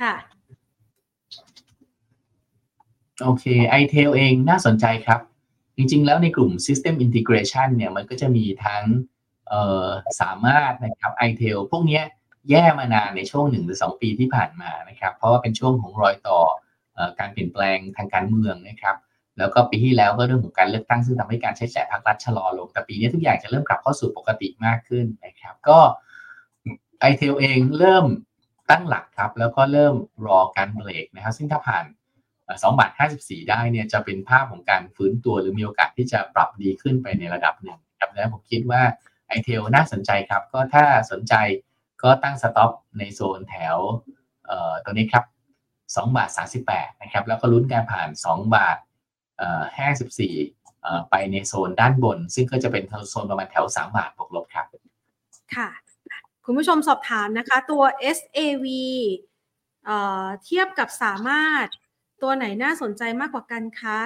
[0.00, 0.14] ค่ะ
[3.22, 5.20] โอเค ITEL เองน่าสนใจครับ
[5.76, 8.84] จริงๆ แล้วในกลุ่ม System Integration เนี่ยมันก็จะมีทั้ง
[9.48, 9.86] เอ่อ
[10.20, 12.00] สามารถนะครับ ITEL พวกนี้
[12.50, 18.96] แย่มานานในช่วงหนึ่งหรือสองปีที่ผ่านมานะครับ เพราะว่าเป็นช่วงของรอยต่อการเปลี่ยนแปลงทางการเมืองนะครับ
[19.38, 25.78] แล้วก็ปีที่แล้วก็เรื่องของการเลือกตั้งซึ่งทำให้การใช้จ่ายภาครัฐชะลอลง แต่ปีนี้ทุกอย่างจะเริ่มกลับเข้าสู่ปกติมากขึ้นนะครับ ก็
[27.04, 28.06] ITEL เองเริ่ม
[28.70, 29.94] ตั้งหลักครับ แล้วก็เริ่ม
[30.26, 31.84] รอการเบรกนะครับซึ่งถ้าผ่าน
[32.62, 38.82] สองบาทห้าสิบสี่ได้เนี่ยจะเป็นภาพของการฟื้นตัวหรือมีโอกาสที่จะปรับดีขึ้นไปในระดับหนึ่งครับแล้วผมคิดว่า
[39.28, 41.34] ITEL น่าสนใจครับ ก็ถ้าสนใจ
[42.02, 43.76] ก็ตั้ง stop ในโซนแถว
[44.46, 45.24] เอ่อตัวนี้ครับ
[45.70, 46.28] 2บาท
[46.66, 54.66] 38นะครับแล้วก็ลุ้นการผ่าน 2 บาท54เอ่ไปในโซนด้านบน ซึ่งก็จะเป็นโซนประมาณแถว 3 บาทบวกลบครับ
[55.56, 55.68] ค่ะ
[56.44, 57.82] คุณผู้ชมสอบถามนะคะตัว
[58.16, 58.66] SAV
[59.84, 61.66] เอ่อเทียบกับสามารถ
[62.22, 64.00] ตัวไหนน่าสนใจมากกว่ากันคะ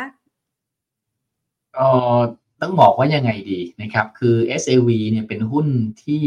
[1.74, 2.18] เอ่อ
[2.61, 5.66] ต้องบอกว่ายังไงดีนะครับ คือ SAV เนี่ยเป็นหุ้น
[6.05, 6.22] ที่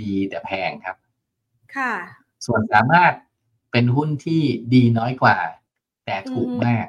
[0.00, 0.96] ดีแต่แพงครับ
[1.76, 1.94] ค่ะ
[2.46, 3.12] ส่วนสามารถ
[3.72, 4.42] เป็นหุ้นที่
[4.74, 5.36] ดีน้อยกว่า
[6.06, 6.86] แต่ถูกมาก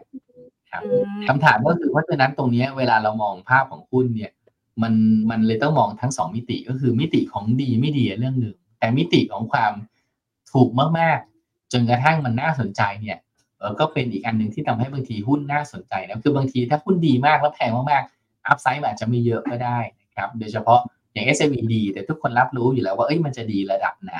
[0.72, 0.84] ครับ
[1.28, 4.32] คำถามก็คือเพราะฉะนั้นตรงนี้เวลาเรามองภาพของหุ้นเนี่ย
[4.84, 4.94] มัน
[5.30, 9.74] มันเลยต้องมองทั้งสองมิติก็คือมิติของดีไม่ดีเรื่องหนึ่ง แต่มิติของความ
[10.52, 10.70] ถูก
[11.00, 13.18] มากๆ จนกระทั่งมันน่าสนใจเนี่ย
[13.60, 20.80] เออก็เป็นอีกอันหนึ่งที่ทำให้บางทีหุ้นน่าสนใจนะคือบางทีถ้าหุ้นดีมากแล้วแพงมากๆอัพไซด์อาจจะไม่เยอะก็ได้นะครับโดยเฉพาะ
[21.14, 24.18] อย่าง s อ v ดีแต่ทุกคนรับรู้อยู่แล้วว่าเอ้ยมันจะดีระดับไหน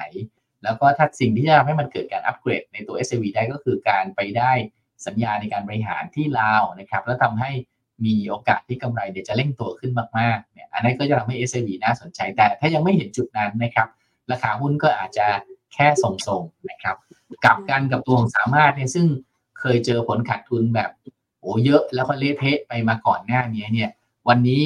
[0.64, 4.52] แล้วก็ถ้าสิ่งที่จะทำให้มันเกิดการอัปเกรดในตัว s อ v ได้ก็คือการไปได้
[5.06, 7.52] สัญญาในการบริหารที่ลาวนะครับ แล้วทำให้
[8.06, 13.88] มีโอกาสที่กำไรเดี๋ยวจะเร่งตัวขึ้นมากๆเนี่ยอันนั้นก็จะทำให้ s อ b น่าสนใจ แต่ถ้ายังไม่เห็นจุดนั้นนะครับ
[14.32, 15.28] ราคาหุ้นก็อาจจะ
[15.74, 16.96] แค่ทรงๆนะครับ
[17.46, 19.06] กลับกันกับตัวของสามารถเนี่ยซึ่ง
[19.60, 20.90] เคยเจอผลขาดทุนแบบ
[21.40, 23.90] โอ้เยอะแล้วก็เละเทะไปมาก่อนหน้านี้เนี่ย
[24.28, 24.64] วันนี้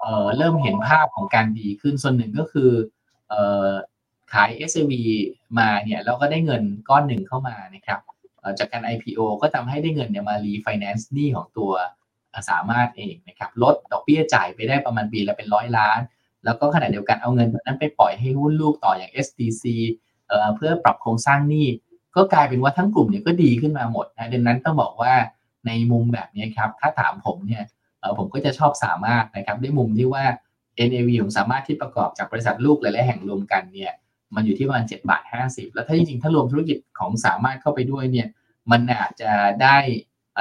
[0.00, 2.70] เเริ่มเห็นภาพของการดีขึ้นส่วนหนึ่งก็คือ
[3.32, 3.34] อ
[4.32, 4.92] ขาย s อ v
[5.58, 8.00] มาเนี่ยแล้วก็ได้เงินก้อนหนึ่งเข้ามานะครับ
[8.58, 11.72] จากการ IPO ก็ทำให้ได้เงินเนี่ยมารีไฟแนนซ์หนี้ของตัว
[12.50, 16.00] สามารถเองนะครับลดดอกเบี้ยจ่ายไปได้ประมาณปีละเป็นร้อยล้าน
[16.44, 19.64] แล้วก็ขณะเดียวกันเอาเงินนั้นไปปล่อยให้หุ้นลูกต่ออย่าง STC
[20.28, 21.66] เเพื่อปรับโครงสร้างหนี้
[22.16, 25.14] ก็กลายเป็นว่าทั้งกลุ่มเนี่ยก็ดีขึ้นมาหมดนะดังนั้นต้องบอกว่า
[25.66, 27.64] ในมุมแบบนี้ครับถ้าถามผมเนี่ย
[28.18, 30.24] ผมก็จะชอบสามารถนะครับด้วยมุมที่ว่า
[30.88, 33.92] NAV ของสามารถที่ประกอบจากบริษัทลูกหลายๆแห่งรวมกันเนี่ย
[34.34, 38.28] มันอยู่ที่ประมาณ7บาท50 แล้วถ้าจริงๆ ถ้ารวมธุรกิจของสามารถเข้าไปด้วยเนี่ย
[38.70, 39.32] มันอาจจะ
[39.62, 39.78] ได้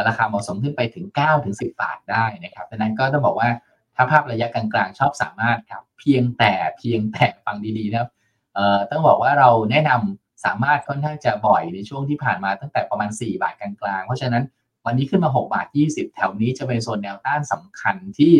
[0.07, 3.49] ราคาเหมาะสมขึ้นไปถึง9ถึง10 บาทได้นะครับดังนั้นก็ต้องบอกว่า
[3.95, 8.09] ถ้าภาพระยะกลางๆชอบสามารถครับเพียงแต่เพียงแต่ฟังดีๆนะครับ
[8.53, 14.43] เอ่อต้องบอกว่าเราแนะนำสามารถค่อนข้างจะบ่อยในช่วงที่ผ่านมาตั้งแต่ประมาณ 4 บาทกลางๆ เพราะฉะนั้น
[14.85, 18.33] วันนี้ขึ้นมา 6 บาท 20 แถวนี้จะเป็นโซนแนวต้านสำคัญที่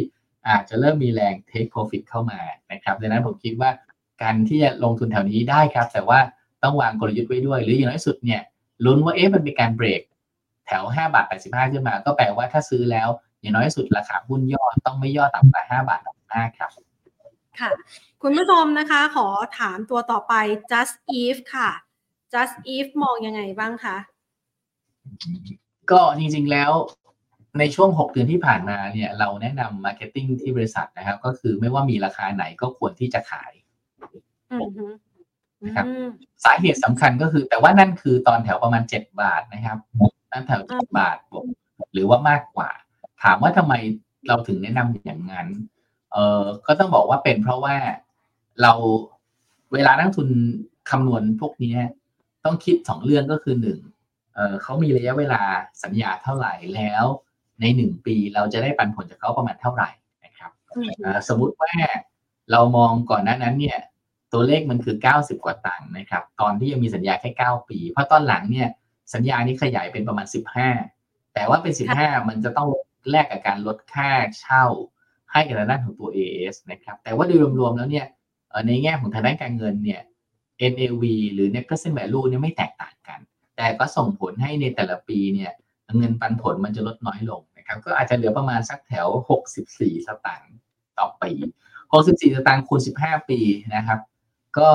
[0.48, 2.40] อาจจะเริ่มมีแรง take profit เข้ามา
[2.72, 3.70] นะครับดังนั้นผมคิดว่า
[4.24, 6.20] การที่จะลงทุนแถวนี้ได้ครับ แต่ว่า
[6.64, 8.42] ต้องวางกลยุทธ์ไว้ด้วย หรืออย่างน้อยสุดเนี่ย
[8.86, 10.02] ลุ้นว่าเอ๊ะมันเป็นการเบรก
[10.66, 13.10] แถว5บาท85 ขึ้นมา ก็แปลว่าถ้าซื้อแล้ว
[13.42, 16.00] อย่างน้อยสุดราคาหุ้นย่อต้องไม่ย่อต่ำกว่า5บาท
[16.30, 16.72] 85ครับ
[17.60, 17.72] ค่ะ
[18.22, 19.28] คุณผู้ชมนะคะ ขอ
[19.60, 20.34] ถามตัวต่อไป
[20.72, 21.70] just if ค่ะ
[22.34, 23.98] just if มองยังไงบ้างคะ
[25.92, 26.72] ก็จริงๆแล้ว
[27.60, 33.52] ในช่วง 6 เดือนที่ผ่านมาเนี่ยเราแนะนำ marketing ที่บริษัทนะครับ ก็คือไม่ว่ามีราคาไหนก็ควรที่จะขาย
[35.66, 35.86] นะครับ
[36.46, 39.78] สาเหตุสำคัญก็คือ แต่ว่านั่นคือตอนแถวประมาณ 7 บาทนะครับ
[40.36, 41.18] นั่นแถวเจ็ดบาท
[41.94, 42.70] หรือว่ามากกว่า
[43.24, 43.74] ถามว่าทำไม
[44.28, 45.48] เราถึงแนะนำอย่างนั้น
[46.14, 47.76] เออก็ต้องบอกว่าเป็นเพราะว่า
[48.62, 48.74] เรา
[49.74, 50.30] เวลานักทุน
[50.90, 51.76] คำนวณพวกนี้
[52.46, 53.80] ต้องคิดสองเรื่องก็คือหนึ่ง
[54.36, 55.42] เเขามีระยะเวลา
[55.84, 57.04] สัญญาเท่าไหร่แล้ว
[57.62, 59.90] ในหนึ่งปีเราจะได้ปันผลจากเขาประมาณเท่าไหร่
[60.26, 60.52] นะครับ
[61.28, 61.72] สมมุติว่า
[62.52, 63.80] เรามองก่อนหน้านั้นเนี่ย
[64.34, 68.70] ตัวเลขมันคือ 90 กว่าตังค์นะครับ ตอนที่ยังมีสัญญาแค่ 9 ปี เพราะตอนหลังเนี่ย
[69.14, 70.28] สัญญานี้ขยายเป็นประมาณ
[70.80, 72.70] 15 แต่ว่าเป็น 15 มันจะต้อง
[73.10, 74.66] แลกกับการลดค่าเช่า
[75.32, 78.08] ให้กับทางด้านของตัว AS นะครับแต่ว่าโดยรวมๆแล้วเนี่ย
[78.68, 80.02] ในแง่ของทางด้านการเงินเนี่ย
[80.72, 81.04] NAV
[81.34, 83.20] หรือ Net Present Value เนี่ยไม่แตกต่างกัน
[83.58, 85.52] แต่ก็ส่งผลให้ในแต่ละปีเนี่ย
[85.98, 89.08] เงินปันผลมันจะลดน้อยลงนะครับก็อาจจะเหลือประมาณสักแถว
[89.58, 90.56] 64 สตางค์
[90.98, 91.32] ต่อปี
[91.84, 93.40] 64 สตางค์คูณ 15 ปี
[93.76, 94.00] นะครับ
[94.58, 94.70] ก็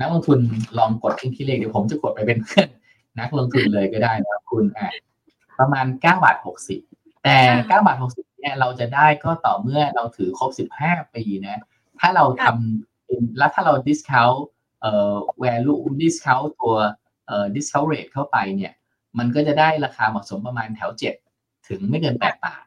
[0.00, 0.38] นักลงทุน
[0.78, 2.68] ลองกดเครื่องคิดเลขเดี๋ยวผมจะกดไปเป็นเพื่อน
[3.20, 4.90] นักลงทุนเลยก็ได้นะคุณอะ
[5.58, 6.36] ประมาณ9บาท
[6.80, 7.36] 60 แต่
[7.68, 10.50] 9บาท60เนี่ยเราจะได้ก็ต่อเมื่อเราถือครบ
[10.82, 11.62] 15 ปีนะ
[12.00, 14.38] ถ้าเราทำแล้วถ้าเรา discount
[14.80, 16.76] เอ่อ value discount ตัว
[17.26, 18.72] เอ่อ discount rate เข้าไปเนี่ย
[19.18, 21.14] มันก็จะได้ราคาเหมาะสมประมาณแถวเจ็ด
[21.68, 22.64] ถึงไม่เกินแปดบาท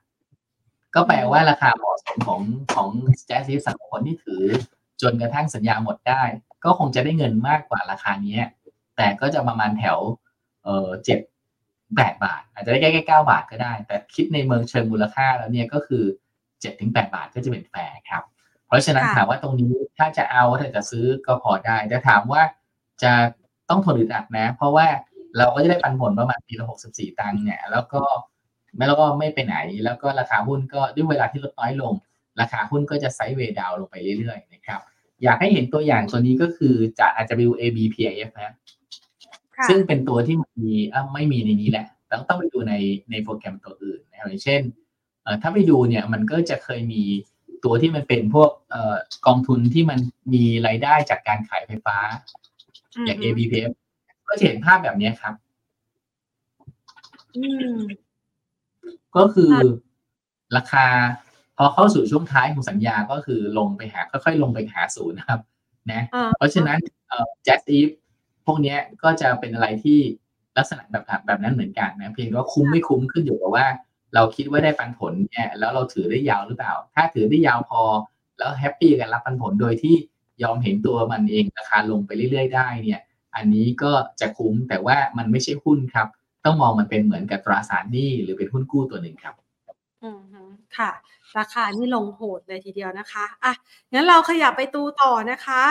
[0.95, 2.41] ก็แปลว่าราคาเหมาะสมของ
[2.75, 2.89] ของ
[3.25, 4.43] แจ๊สซีสำหรับคนที่ถือ
[5.01, 6.23] จนกระทั่งสัญญาหมดได้
[6.63, 8.39] ก็คงจะได้เงินมากกว่าราคานี้
[8.97, 9.97] แต่ก็จะประมาณแถว
[10.65, 11.19] เออเจ็ด
[11.95, 16.03] แปดบาท อาจจะได้แค่แค่เก้าบาทก็ได้ แต่คิดในเมืองเชิงมูลค่าแล้วเนี่ยก็คือ
[16.61, 18.23] เจ็ดถึงแปดบาทก็จะเป็นแฟร์ครับ
[18.67, 22.41] เพราะฉะนั้นถามว่าตรงนี้ถ้าจะเอาถ้าจะซื้อก็พอได้แต่ถามว่า
[23.03, 23.11] จะ
[23.69, 24.87] ต้องทนอึดอัดนะ เพราะว่า
[25.37, 28.01] เราก็จะได้ปันผลประมาณปีละหกสิบสี่ตังค์เนี่ย แล้วก็
[28.75, 29.55] ไม่แล้วก็ไม่ไปไหน
[29.85, 31.93] แล้วก็ราคาหุ้นก็ด้วยเวลาที่ลดน้อยลง
[32.41, 34.81] ราคาหุ้นก็จะไซด์เวย์ดาวลงไปเรื่อยๆนะครับ
[35.23, 38.53] อยากให้เห็นตัวอย่างตัวนี้ก็คือจะอาจจะดู ABPIF นะ
[39.69, 40.73] ซึ่งเป็นตัวที่มี
[41.13, 42.73] ไม่มีในนี้แหละ ต้องต้องไปดูใน
[43.11, 44.61] ในโปรแกรมตัวอื่นนะครับอย่างเช่น
[45.41, 47.03] ถ้าไปดูเนี่ยมันก็จะเคยมี
[47.63, 48.49] ตัวที่มันเป็นพวก
[49.25, 49.99] กองทุนที่มัน
[50.33, 51.97] มีรายได้จากการขายไฟฟ้า
[53.05, 53.71] อย่าง ABPF
[54.27, 55.33] ก็จะเห็นภาพแบบนี้ครับ
[59.15, 59.53] ก็คือ
[60.57, 60.85] ราคา
[61.57, 65.39] พอเข้าสู่ช่วงท้ายของสัญญาก็คือลงไปหาค่อยๆลงไปหาศูนย์นะครับ
[65.91, 66.03] นะ
[66.37, 66.79] เพราะฉะนั้น
[67.43, 67.89] แจ๊สอีฟ
[68.45, 69.99] พวกนี้ก็จะเป็นอะไรที่
[70.57, 73.65] ลักษณะแบบแบบนั้นเหมือนกันนะเพียงว่าคุ้มไม่คุ้มขึ้นอยู่กับว่า
[74.15, 77.81] เราคิดว่าได้ปันผลเนี่ยแล้วเราถือได้ยาวหรือเปล่า ถ้าถือได้ยาวพอ
[78.37, 79.95] แล้วแฮปปี้กันรับปันผลโดยที่
[80.43, 83.01] ยอมเห็นตัวมันเองราคาลงไปเรื่อย ๆ ได้เนี่ย
[83.35, 86.07] อันนี้ก็จะคุ้มแต่ว่ามันไม่ใช่หุ้นครับ
[86.45, 89.35] ต้องมองมันเป็นเหมือนกับตราสารหนี้หรือเป็นหุ้นกู้ตัวหนึ่งครับ
[90.03, 90.19] อืม
[90.77, 90.91] ค่ะ
[91.37, 93.53] ราคานี่ลงโหดเลยทีเดียวนะคะอะ
[93.93, 95.61] งั้นเราขยับไปตูต่อนะคะ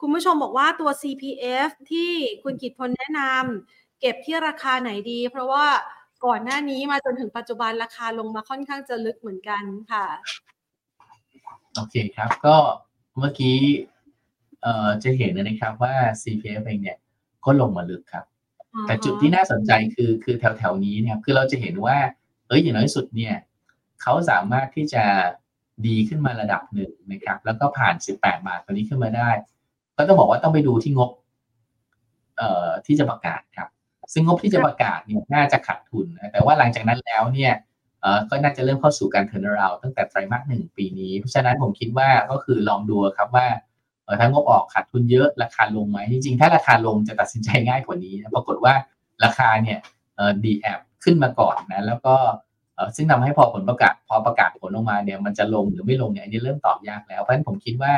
[0.00, 2.10] คุณผู้ชมบอกว่าตัว CPF ที่
[2.42, 5.66] คุณกิตพลแนะนำเก็บที่ราคาไหนดี เพราะว่า
[6.24, 10.06] ก่อนหน้านี้มาจนถึงปัจจุบันราคาลงมาค่อนข้างจะลึกเหมือนกันค่ะ
[11.76, 12.56] โอเคครับ ก็
[13.18, 13.56] เมื่อกี้
[14.62, 16.98] เอ่อจะเห็นนะครับว่า CPF เองเนี่ย
[17.44, 18.24] ก็ลงมาลึกครับ
[18.86, 21.96] แต่จุดที่น่าสนใจคือคือแถวแถวๆนี้เนี่ยคือเราจะเห็นว่า
[22.48, 23.34] เอ้ยอย่างน้อยสุดเนี่ย
[24.02, 25.04] เขาสามารถที่จะ
[25.86, 29.30] ดีขึ้นมาระดับหนึ่งนะครับ แล้วก็ผ่าน 18 บาทตัวนี้ขึ้นมาได้
[29.96, 31.10] ก็ต้องบอกว่าต้องไปดูที่งบ
[32.36, 33.68] เอ่อที่จะประกาศครับ
[34.12, 37.52] ซึ่งงบที่จะประกาศเนี่ยน่าจะขาดทุนนะแต่ว่าหลังจากนั้นแล้วเนี่ย
[38.00, 43.46] เอ่อก็น่าจะเริ่มเข้าสู่การเทิร์นราวตั้งแต่ไตรมาสหนึ่งปีนี้ เพราะฉะนั้นผมคิดว่าก็คือลองดูครับว่า
[44.04, 48.74] เออถ้างบออกขาดทุนเยอะราคาลงไหมจริงๆ ถ้าราคาลงจะตัดสินใจง่ายกว่านี้นะปรากฏว่า
[49.24, 49.78] ราคาเนี่ย
[50.16, 52.14] เออดีแอบขึ้นมาก่อนนะแล้วก็
[52.74, 57.92] เออซึ่งทำให้พอผลประกาศพอประกาศผลออกมาเนี่ยมันจะลงหรือไม่ลงเนี่ยอันนี้เริ่มตอบยากแล้วเพราะฉะนั้นผมคิดว่า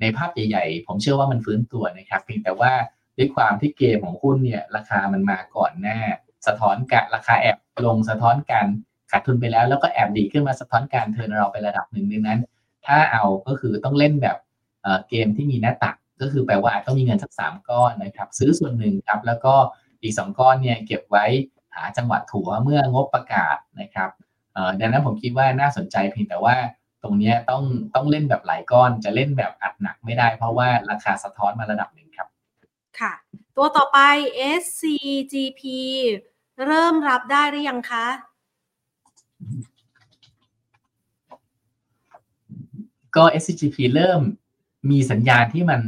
[0.00, 2.72] ในภาพใหญ่ๆ ผมเชื่อว่ามันฟื้นตัวนะครับ เพียงแต่ว่า
[3.18, 5.98] ด้วยความที่เกมของหุ้นเนี่ยราคามันมาก่อนหน้า
[6.46, 8.66] สะท้อนการราคาแอบลงสะท้อนการ
[9.10, 12.40] ขาดทุนไปแล้ว แล้วก็แอบดีขึ้นมาสะท้อนการเทิร์นเราไประดับหนึ่งดังนั้น
[12.86, 14.36] ถ้าเอาก็คือต้องเล่นแบบ
[14.82, 19.54] เเกมที่มีหน้าตัก ก็คือแปลว่าอาจต้องมีเงินสักสามก้อนนะครับ ซื้อส่วนหนึ่งครับแล้วก็
[20.02, 21.24] อีกสองก้อนเนี่ยเก็บไว้
[21.74, 24.10] หาจังหวะถัวเมื่องบประกาศนะครับ
[24.80, 26.56] ดังนั้นผมคิดว่าน่าสนใจเพียงแต่ว่า
[27.04, 32.28] ตรงเนี้ยต้องต้องเล่นแบบหลายก้อนจะเล่นแบบอัดหนักไม่ได้ เพราะว่าราคาสะท้อนมาระดับหนึ่งครับ
[33.00, 33.12] ค่ะ
[33.56, 33.98] ตัวต่อไป
[34.60, 35.62] SCGP
[36.66, 38.06] เริ่มรับได้หรือยังคะ
[43.16, 44.20] ก็ SCGP เริ่ม
[44.90, 45.80] มีสัญญาณที่มัน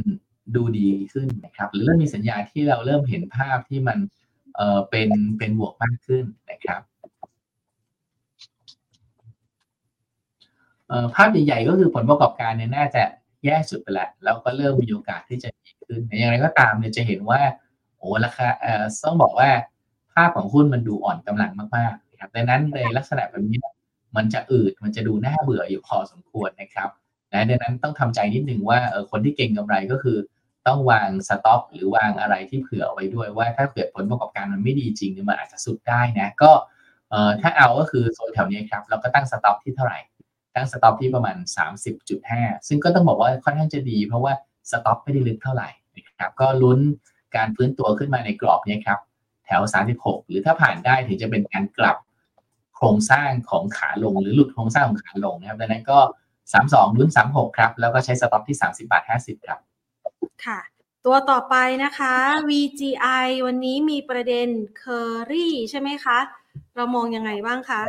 [0.55, 3.97] ดูดีขึ้นนะครับ หรือเริ่มมีสัญญาณที่เราเริ่มเห็นภาพที่มัน
[4.55, 7.07] เอ่อเป็นเป็นบวกมากขึ้นนะครับเอ่
[10.73, 10.76] อ
[11.15, 13.03] ภาพใหญ่ๆก็คือผลประกอบการเนี่ยน่าจะ
[13.45, 17.41] แย่สุดไปแล้วแล้วก็เริ่มมีโอกาสที่จะดีขึ้นอย่างไรก็ตามเนี่ยจะเห็นว่า
[17.97, 19.49] โอ้ราคาเอ่อต้องบอกว่า
[20.13, 23.59] ภาพของหุ้นมันดูอ่อนกำลังมากๆนะครับดังนั้นในลักษณะแบบนี้
[24.17, 26.89] มันจะอืดมันจะดูน่าเบื่ออยู่พอสมควรนะครับ
[27.33, 30.17] นะดังนั้นต้องทำใจนิดนึงว่าเออคนที่เก่งกำไรก็คือ
[30.67, 36.51] ต้องวางสต็อปหรือวางอะไรที่เผื่อไว้ด้วยว่าถ้าเกิดผลประกอบการมันไม่ดีจริงเนี่ยมันอาจจะสุดได้นะก็
[37.09, 39.99] เอ่อถ้าเอาก็คือโซนแถวนี้ครับเราก็ตั้งสต็อปที่เท่าไหร่
[40.57, 41.37] ตั้ง stop ที่ประมาณ
[42.01, 44.33] 30.5 ซึ่งก็ต้องบอกว่าค่อนข้างจะดี เพราะว่า
[44.71, 46.79] stop ไม่ได้ลึกเท่าไหร่นะครับก็ลุ้น
[47.35, 48.99] การฟื้นตัวขึ้นมาในกรอบนี้ครับ
[49.45, 49.61] แถว
[49.95, 51.97] 36 หรือถ้าผ่านได้ถึงจะเป็นการกลับ
[52.75, 55.99] โครงสร้างของขาลง หรือหลุดโครงสร้างของขาลงนะครับดังนั้นก็
[56.49, 59.59] 32ลุ้น36 ครับ แล้วก็ใช้ stop ที่ 30บาท50 ครับ
[60.45, 60.59] ค่ะ
[61.05, 62.13] ตัวต่อไปนะคะ
[62.49, 64.47] VGI วันนี้มีประเด็น
[64.81, 66.17] Kerry ใช่ไหมคะ
[66.75, 67.81] เรามองยังไงบ้างคะ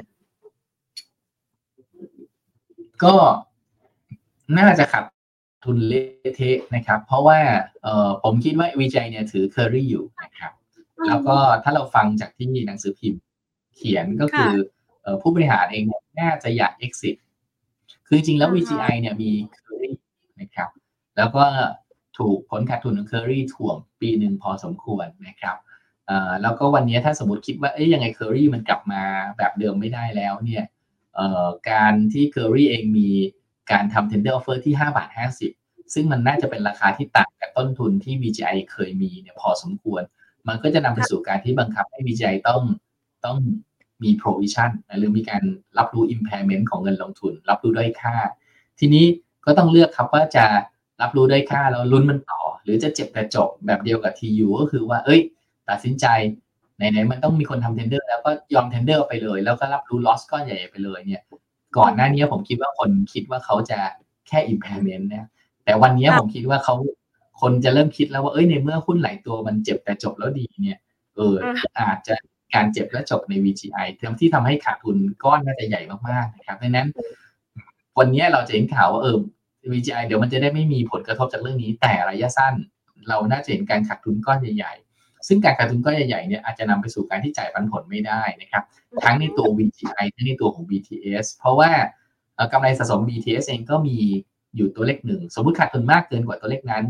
[3.04, 3.14] ก็
[4.58, 5.04] น่าจะขัด
[5.64, 7.38] ทุนเละเทะนะครับ เพราะว่า
[7.82, 10.52] เออผมคิดว่า VGI เนี่ยถือ Curry อยู่นะครับ
[11.06, 13.20] แล้วก็ถ้าเราฟังจากที่หนังสือพิมพ์
[13.76, 14.54] เขียนก็คือ
[15.02, 17.16] เอ่อผู้บริหารเองเนี่ยน่าจะอยาก exit
[18.06, 19.92] คือจริงๆแล้วอ่าฮะ VGI เนี่ยมี Curry
[20.40, 20.70] นะครับ
[21.16, 21.44] แล้วก็
[22.18, 25.56] ถูกผลขาดทุนของ Curry ถ่วงปีหนึ่งพอสมควรนะครับ
[26.06, 29.02] เอ่อแล้วก็วันนี้ถ้าสมมติคิดว่าเอ้ยยังไง Curry มันกลับมา
[29.38, 30.77] แบบเดิมไม่ได้แล้วเนี่ยเอ่อ
[31.70, 33.10] การที่ Curry เองมี
[33.72, 35.08] การทำ tender offer ที่ 5 บาท
[35.50, 40.02] 50 ซึ่งมันน่าจะเป็นราคาที่ต่างกับต้นทุนที่ VGI เคยมีเนี่ยพอสมควร
[40.48, 42.62] มันก็จะนำไปสู่การที่บังคับให้ VGI ต้อง
[43.24, 43.38] ต้อง
[44.02, 45.42] มี provision หรือมีการ
[45.78, 48.16] รับรู้ impairment ของเงินลงทุน รับรู้ด้อยค่า
[48.78, 49.04] ทีนี้
[49.46, 50.46] ก็ต้องเลือกครับว่าจะ
[51.02, 55.20] รับรู้ด้อยค่าแล้วลุ้นมันต่อ หรือจะเจ็บแต่จบแบบเดียวกับ TU ก็คือว่า เอ้ย
[55.68, 56.06] ตัดสินใจ
[56.78, 61.22] ไหนๆมันต้องมีคนทำ tender แล้วก็ยอม tender ไปเลย แล้วก็รับรู้ loss ก้อนใหญ่ๆไปเลยเนี่ย
[61.78, 63.78] ก่อนหน้านี้ผมคิดว่าคนคิดว่าเขาจะ
[64.28, 65.28] แค่ impairment นะ
[65.64, 66.74] แต่วันนี้ผมคิดว่าเขา
[67.40, 70.78] คนจะเริ่มคิดแล้วว่าเอ้ยในเมื่อหุ้นหลายตัวมันเจ็บแต่จบแล้วดีเนี่ย
[71.16, 71.34] เออ
[71.78, 72.14] อาจจะ
[72.54, 76.88] การเจ็บและจบใน VGI เทมที่ทำให้ขาดทุนก้อนน่าจะใหญ่มากๆนะครับดังนั้น
[77.98, 79.16] วันนี้เราจะเห็นข่าวว่าเออ
[79.72, 82.54] VGI เดี๋ยวมันจะได้ไม่มีผลกระทบจากเรื่องนี้ แต่ระยะสั้น
[83.08, 84.87] เราน่าจะเห็นการขาดทุนก้อนใหญ่ๆ
[85.28, 88.62] ซึ่งการขาดทุนก้อนใหญ่ๆเนี่ยอาจจะนำไปสู่การที่จ่ายปันผลไม่ได้นะครับ
[89.04, 91.70] ทั้งในตัว VGI ทั้งในตัวของ BTS เพราะว่า
[92.34, 93.96] เอ่อกำไรสะสม BTS เองก็มี
[94.56, 96.84] อยู่ตัวเลขหนึ่ง สมมุติขาดทุนมากเกินกว่าตัวเลขนั้น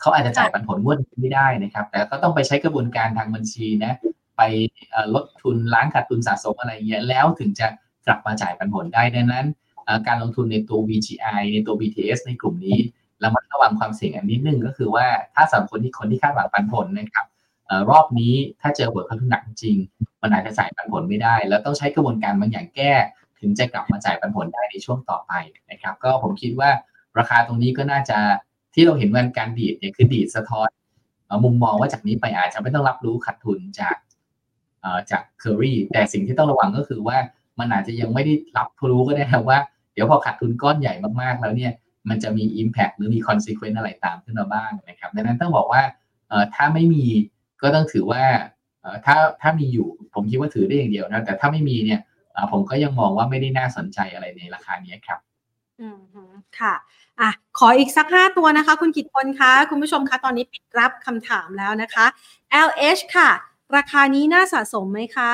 [0.00, 3.92] เขาอาจจะจ่ายปันผลงวดนี้ไม่ได้นะครับ แต่ก็ต้องไปใช้กระบวนการทางบัญชีนะ
[4.36, 4.42] ไป
[4.90, 7.66] เอ่อลดทุนล้างขาดทุนสะสมอะไรเงี้ย แล้วถึงจะ
[8.06, 9.46] กลับมาจ่ายปันผลได้ ดังนั้น
[9.84, 12.78] เอ่อการลงทุนในตัว VGI ในตัว BTS ในกลุ่มนี้
[13.20, 17.33] เรามาระวังความเสี่ยงอันนิดนึงก็คือว่าถ้าสำหรับคนที่คนที่คาดหวังปันผลนะครับเอ่อ
[17.90, 19.76] รอบนี้ถ้าเจอผลกระทบหนักจริง
[20.22, 22.92] มันอาจจะจ่ายปันผลไม่ได้ แล้วต้องใช้กระบวนการบางอย่างแก้
[23.40, 25.32] ถึงจะกลับมาจ่ายปันผลได้ในช่วงต่อไป
[25.70, 26.70] นะครับ ก็ผมคิดว่า
[27.18, 28.18] ราคาตรงนี้ก็น่าจะ
[28.74, 30.68] ที่เราเห็นวันการดีดเนี่ยคือดีดสะท้อน
[31.44, 33.96] มุมมองว่าจากนี้ไปอาจจะไม่ต้องรับรู้ขาดทุนจาก
[35.10, 37.18] จาก Curry แต่สิ่งที่ต้องระวังก็คือว่า
[37.58, 39.58] มันอาจจะยังไม่ได้รับรู้ก็ได้ครับว่า
[39.94, 41.72] เดี๋ยวพอขาดทุนก้อนใหญ่มากๆแล้วเนี่ย
[42.08, 45.82] มันจะมี Impact หรือมี Consequence อะไรตามขึ้นมาบ้างนะครับ ดังนั้นต้องบอกว่า
[46.54, 47.04] ถ้าไม่มี
[47.64, 48.24] ก็ต้องถือว่า
[49.06, 52.00] ถ้าถ้ามีอยู่ผมคิดว่าถือได้อย่างเดียวนะ แต่ถ้าไม่มีเนี่ย
[52.52, 55.20] ผมก็ยังมองว่าไม่ได้น่าสนใจอะไรในราคานี้ครับ
[55.80, 55.98] อืม
[56.60, 56.74] ค่ะ
[57.20, 62.06] อะขออีกสักห้าตัวนะคะ คุณกิตพลคะคุณผู้ชมคะตอนนี้ปิดรับคำถามแล้วนะคะ
[62.68, 63.30] LH ค่ะ
[63.76, 65.30] ราคานี้น่าสะสมไหมคะ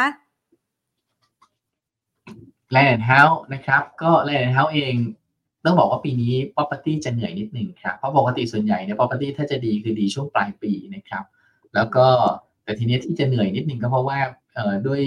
[2.72, 4.94] แลนด์เฮาส์นะครับก็แลนด์เฮาส์เอง
[5.64, 11.24] ต้องบอกว่าปีนี้ property จะเหนื่อยนิดหนึ่งครับเพราะปกติส่วนใหญ่เนี่ย property ถ้าจะดีคือดีช่วงปลายปีนะครับ
[11.74, 12.06] แล้วก็
[12.64, 14.18] แต่ทีนี้ที่จะเหนื่อยนิดนึงก็เพราะว่า
[14.86, 15.02] ด้วย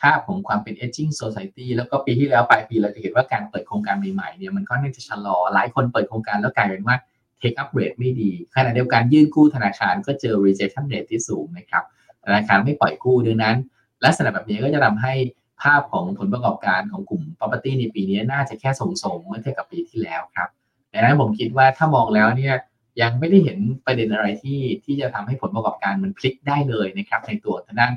[0.00, 6.96] ภาพของความเป็น aging society แล้วก็ปีที่แล้วปลายปีเราจะเห็นว่าการเปิดโครงการใหม่ๆเนี่ยมันค่อนข้างจะชะลอ หลายคนเปิดโครงการแล้วกลายเป็นว่า
[7.40, 11.84] take up rate ไม่ดีขณะเดียวกันยื่นกู้ธนาคารก็เจอ rejection rate ที่สูงนะครับ
[12.24, 13.56] ธนาคารไม่ปล่อยกู้ดังนั้น
[14.04, 15.14] ลักษณะแบบนี้ก็จะทำให้
[15.62, 20.48] ภาพของผลประกอบการของกลุ่ม property ในปีนี้น่าจะแค่ส่งๆเมื่อเทียบกับปีที่แล้วครับ
[20.92, 22.54] ดังนั้นผมคิดว่าถ้ามองแล้วเนี่ย
[23.02, 27.92] ยังไม่ได้เห็นประเด็นอะไรที่ที่จะทำให้ผลประกอบการมันพลิกได้เลยนะครับในตัวทางด้าน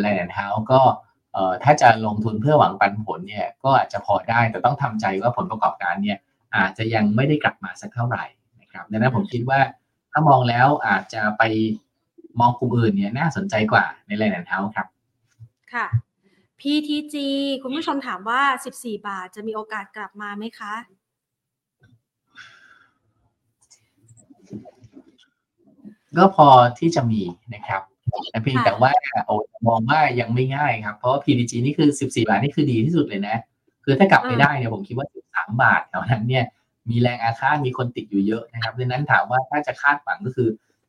[0.00, 0.80] แลนด์เฮาส์ก็
[1.64, 6.18] ถ้าจะลงทุนเพื่อหวังปันผลเนี่ยก็อาจจะพอได้แต่ต้องทำใจว่าผลประกอบการเนี่ย
[6.56, 8.24] อาจจะยังไม่ได้กลับมาสักเท่าไหร่
[8.60, 9.60] นะครับดังนั้นผมคิดว่า
[10.12, 11.42] ถ้ามองแล้วอาจจะไป
[12.40, 14.86] มองกลุ่มอื่นเนี่ยน่าสนใจกว่าในแลนด์เฮาส์ครับ
[15.74, 15.86] ค่ะ
[16.60, 17.14] PTG
[17.62, 18.42] คุณผู้ชมถามว่า
[18.76, 20.74] 14 บาทจะมีโอกาสกลับมาไหมคะ
[26.16, 26.48] ก็พอ
[26.78, 27.22] ที่จะมี
[27.54, 27.82] นะครับ
[28.30, 28.92] แต่เพียงแต่ว่า
[29.26, 29.34] โอ้
[29.68, 33.36] มองว่ายังไม่ง่ายครับ เพราะว่า PDG นี่คือ 14 บาทนี่คือดีที่สุดเลยนะ
[33.84, 36.44] คือถ้ากลับไปได้เนี่ยผมคิดว่า 13 บาทแถวนั้นเนี่ย
[36.90, 40.48] มีแรงอาฆาตมีคนติดอยู่เยอะนะครับดังนั้นถามว่าถ้าจะคาดหวังก็คือ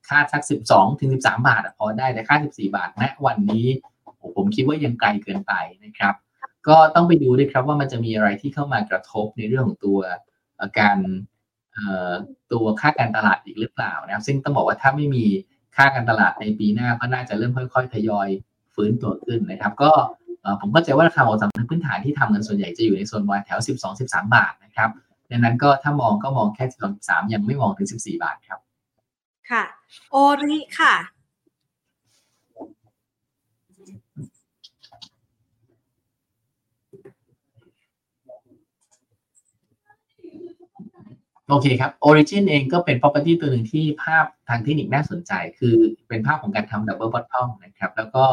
[0.10, 3.66] คาดสัก 12 ถึง 13 บาทพอได้แต่คาด 14 บาทณวันนี้
[4.36, 5.54] ผมคิดว่ายังไกลเกินไป
[5.86, 6.14] นะครับ
[6.68, 10.00] ก็ต้องไปดูด้วยครับว่ามันจะมีอะไรที่เข้ามากระทบในเรื่องของตัว
[10.80, 10.98] การ
[12.52, 15.26] ตัวค่าการตลาดอีกหรือเปล่านะครับ ซึ่งต้องบอกว่าถ้าไม่มี
[15.76, 18.28] ค่าการตลาดในปีหน้าก็น่าจะเริ่มค่อย ๆ ทยอย
[18.76, 19.92] ฟื้นตัวขึ้นนะครับ ก็
[20.62, 23.60] ผมก็จะว่าราคาของสำคัญพื้นฐานที่ทำกันส่วนใหญ่จะอยู่ในโซนวันแถว
[23.98, 24.90] 12-13 บาทนะครับ
[25.32, 26.66] ดังนั้นก็ถ้ามองก็มองแค่
[27.00, 28.60] 12-13ยังไม่มองถึง 14 บาทครับ
[29.50, 29.64] ค่ะ
[30.12, 30.96] โอริค่ะ
[41.50, 45.76] โอเคครับ Origin เองก็เป็น property ตัวหนึ่งที่ภาพทางเทคนิคน่าสนใจ คือ
[46.08, 48.26] เป็นภาพของการทำ double bottom นะครับ แล้วก็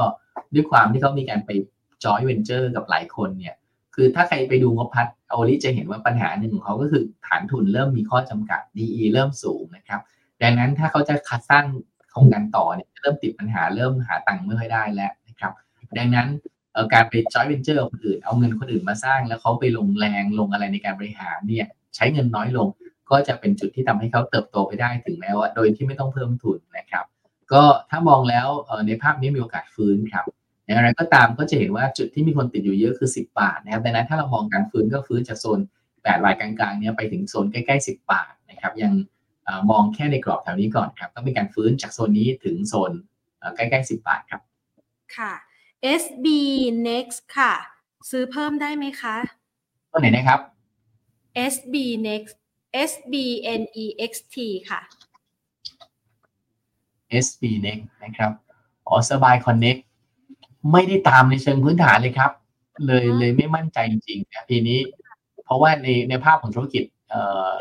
[0.55, 1.51] ด้วยความที่เขามีการไป
[2.03, 3.55] joint venture กับหลายคนเนี่ย
[3.95, 10.01] คือถ้าใครไปดูงบพัฒโอริจะเห็นว่าปัญหาหนึ่งของเขาก็คือฐานทุนเริ่มมีข้อจำกัด DE เริ่มสูงนะครับ
[10.43, 11.65] ดังนั้นถ้าเขาจะคัดสร้าง
[12.11, 15.53] โครงการต่อเนี่ยเริ่มติดปัญหาเริ่มหาตังค์ไม่ค่อยได้แล้วนะครับ
[15.99, 16.29] ดังนั้น
[16.93, 22.69] การไป joint venture คนอื่น เอาเงินคนอื่นมาสร้าง แล้วเขาไปลงแรงลงอะไรในการบริหารเนี่ยใช้เงินน้อยลง
[23.11, 27.05] ก็จะเป็นจุดที่ทำให้เขาเติบโตไปได้ถึงแม้ว่าโดยที่ไม่ต้องเพิ่มทุนนะครับ
[27.53, 28.49] ก็ถ้ามองแล้ว
[28.87, 30.25] ในภาพนี้มีโอกาสฟื้นครับ
[30.65, 38.93] อย่างไรก็ตามก็จะเห็นว่าจุดที่มีคนติดอยู่เยอะคือ 10 บาทนะครับดังนั้นถ้าเรามองการฟื้นก็ฟื้นจากโซน8บาทกลางๆเนี่ยไปถึงโซนใกล้ๆ 10 บาทนะครับยัง
[39.71, 42.93] มองแค่ในกรอบแถวนี้ก่อนครับต้องเป็นการฟื้นจากโซนนี้ถึงโซน
[43.57, 44.41] ใกล้ๆ 10 บาทครับ
[45.17, 45.33] ค่ะ
[46.03, 46.27] SB
[46.89, 47.53] Next ค่ะ
[48.11, 49.17] ซื้อเพิ่มได้ไหมคะ
[49.93, 50.41] ตัวไหนนะครับ
[51.53, 51.75] SB
[52.09, 52.37] Next
[52.91, 53.15] S B
[53.61, 54.37] N E X T
[54.71, 54.81] ค่ะ
[57.27, 58.33] SB Next นะครับ
[58.89, 59.77] อ๋อสบายคอนเน็ก
[60.73, 62.31] ไม่ได้ตามในเชิงพื้นฐานเลยครับ
[62.87, 64.79] เลยเลยไม่มั่นใจจริงๆนะทีนี้
[65.45, 67.53] เพราะว่าในในภาพของธุรกิจเอ่อ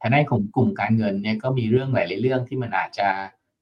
[0.00, 3.08] ทางด้านของกลุ่มการเงินเนี่ยก็มีเรื่องหลาย ๆ เรื่องที่มันอาจจะ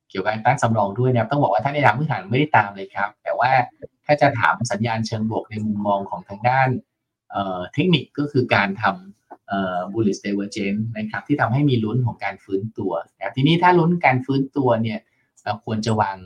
[0.08, 3.50] เกี่ยวกับการตั้งสำรองด้วยนะครับต้องบอกว่าถ้าในทางพื้นฐานไม่ได้ตามเลยครับ แต่ว่า
[4.06, 6.68] ถ้าจะถามสัญญาณเชิงบวกในมุมมองของทางด้าน
[7.72, 9.19] เทคนิคก็คือการทำ
[9.92, 14.98] bullish divergence นะครับที่ทำให้มีลุ้นของการฟื้นตัวนะทีนี้ถ้าลุ้นการฟื้นตัวเนี่ย
[15.44, 16.16] เราควรจะวาง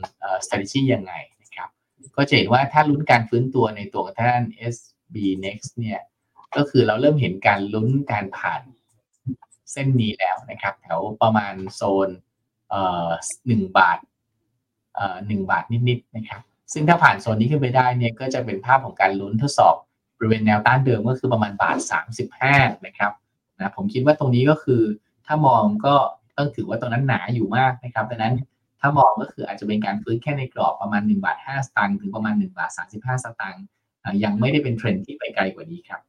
[0.45, 1.69] strategy ยังไงนะครับ
[2.15, 5.15] ก็จะเห็นว่าถ้าลุ้นการฟื้นตัวในตัวท่าน SB
[5.45, 5.99] Next เนี่ย
[6.55, 8.61] ก็คือเราเริ่มเห็นการลุ้นการผ่าน
[9.71, 12.09] เส้นนี้แล้วนะครับ แถวประมาณโซน
[13.47, 13.99] หนึ่งบาท
[15.27, 16.41] หนึ่งบาทนิดๆนะครับ
[16.73, 19.75] ซึ่งถ้าผ่านโซนนี้ขึ้นไปได้เนี่ยก็จะเป็นภาพของการลุ้นทดสอบ
[20.17, 21.77] บริเวณแนวต้านเดิมก็คือประมาณบาท
[22.31, 23.11] 35 นะครับ
[23.57, 24.81] นะผมคิดว่าตรงนี้ก็คือ
[25.25, 25.95] ถ้ามองก็
[26.37, 28.35] ต้องถือว่าตรงนั้นหนาอยู่มากนะครับดังนั้น
[28.79, 33.63] ถ้ามองก็คืออาจจะเป็นการฟื้นแค่ในกรอบประมาณ1บาท5สตางค์ถึงประมาณ1บาท35 สตางค์
[34.23, 36.01] ยังไม่ได้เป็นเทรนที่ไปไกลกว่านี้ครับ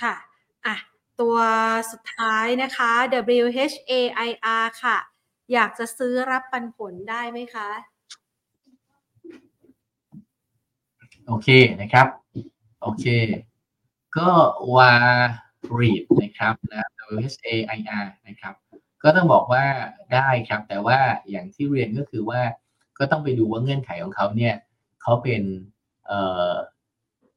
[0.00, 0.14] ค่ะ
[0.66, 0.76] อะ
[1.20, 1.36] ตัว
[1.92, 2.90] สุดท้ายนะคะ
[3.44, 4.98] WHAIR ค่ะ
[5.52, 7.68] อยากจะซื้อรับปันผลได้ไหมคะ
[11.26, 11.48] โอเค
[11.80, 12.06] นะครับ
[12.82, 13.04] โอเค
[14.16, 14.28] ก็
[14.76, 14.94] วา
[15.78, 18.54] รีดนะครับนะ W H A I R นะครับ
[19.02, 19.64] ก็ต้องบอกว่า
[20.14, 20.98] ได้ครับ แต่ว่า
[21.30, 22.42] อย่างที่เรียนก็คือว่า
[22.98, 24.54] ก็ต้องไปดูว่าเงื่อนไขของเขาเนี่ย
[25.02, 25.42] เขาเป็น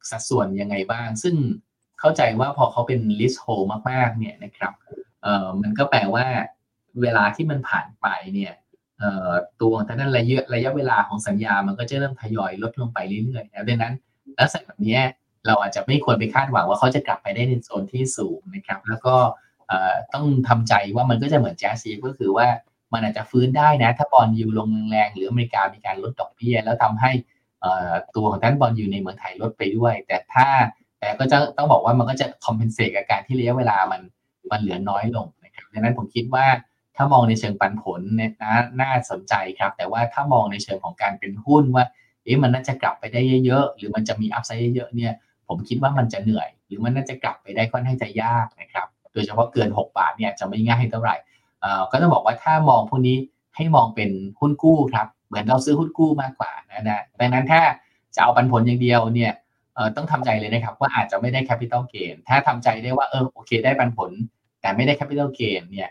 [0.10, 1.36] สัดส่วนยังไงบ้าง ซึ่ง
[2.00, 4.74] เข้าใจว่าพอเขาเป็น list hold มากๆ เนี่ยนะครับ
[5.22, 6.26] เอ่อมันก็แปลว่า
[7.02, 8.54] เวลาที่มันผ่านไปเนี่ย
[9.00, 9.32] เอ่อ
[9.62, 13.94] ตัวของนั้นระยะระยะเวลาของสัญญามันก็จะเริ่มทยอยลดลงไปเรื่อยๆแล้วดังนั้น
[14.40, 15.00] ลักษณะแบบนี้
[15.48, 19.16] เราอาจจะไม่ควรไปคาดหวังว่าเขาจะกลับไปได้ในโซนที่สูงนะครับ แล้วก็
[20.14, 22.48] ต้องทำใจว่ามันก็จะเหมือนแจ๊สซีก็คือว่า
[22.94, 27.12] มันอาจจะฟื้นได้นะ ถ้าบอลยูลงแรงหรืออเมริกามีการลดดอกเบี้ย แล้วทำให้
[28.16, 30.48] ตัวของทาง bond yield ในเมืองไทยลดไปด้วย แต่ถ้า
[31.00, 34.02] แต่ก็จะต้องบอกว่ามันก็จะ compensate กับการที่ระยะเวลามัน
[34.52, 36.46] มันเหลือน้อยลงนะครับดังนั้นผมคิดว่า
[36.96, 41.86] ถ้ามองในเชิงปันผลเนี่ยนะน่าสนใจครับ แต่ว่าถ้ามองในเชิงของการเป็นหุ้นว่า
[42.24, 45.14] เอ๊ะมันน่าจะกลับไปได้เยอะๆ หรือมันจะมี upside เยอะๆเนี่ย
[45.52, 51.16] ผมคิดว่ามันจะเหนื่อย หรือมันน่าจะกลับไปได้ค่อนข้างจะยากนะครับ โดยเฉพาะเกิน 6 บาทเนี่ยจะไม่ง่ายเท่าไหร่
[51.92, 53.18] ก็ต้องบอกว่าถ้ามองพวกนี้
[53.56, 57.62] ให้มองเป็นหุ้นกู้ครับ เหมือนเราซื้อหุ้นกู้มากกว่านะนะดังนั้นถ้า
[58.16, 59.32] จะเอาปันผลอย่างเดียวเนี่ย
[59.96, 64.12] ต้องทำใจเลยนะครับว่าอาจจะไม่ได้ capital gain ถ้าทำใจได้ว่าเออโอเค ได้ปันผล
[64.62, 65.90] แต่ไม่ได้ capital gain เนี่ย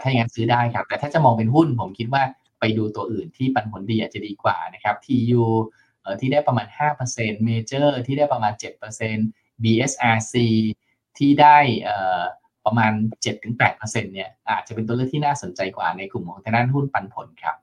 [0.00, 2.22] ถ้าอย่างนั้นซื้อได้ครับ แต่ถ้าจะมองเป็นหุ้นผมคิดว่า
[2.60, 5.44] ไปดูตัวอื่นที่ปันผลดีอาจจะดีกว่านะครับ TU
[6.20, 6.66] ที่ได้ประมาณ
[7.06, 8.52] 5% Major ที่ได้ประมาณ
[9.08, 10.34] 7% BSRC
[11.18, 11.58] ที่ได้
[12.66, 12.92] ประมาณ
[13.52, 17.56] 7-8%เนี่ยอาจจะเป็นตัวเลือกที่น่าสนใจกว่าในกลุ่มของทางด้านหุ้นปันผลครับ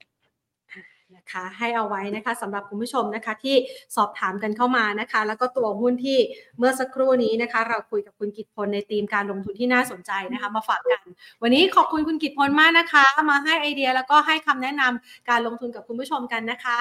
[1.31, 3.55] คะให้เอาไว้นะคะสำหรับคุณผู้ชมนะคะที่
[3.95, 6.17] สอบถามกันเข้ามานะคะ แล้วก็ตัวหุ้นที่
[6.57, 11.05] เมื่อสักครู่นี้นะคะ เราคุยกับคุณกิตพลในธีมการลงทุนที่น่าสนใจนะคะ มาฝากกัน
[11.41, 16.79] วันนี้ขอบคุณคุณกิตพลมากนะคะ มาให้ไอเดียแล้วก็ให้คำแนะนำการลงทุนกับคุณผู้ชมกันนะคะ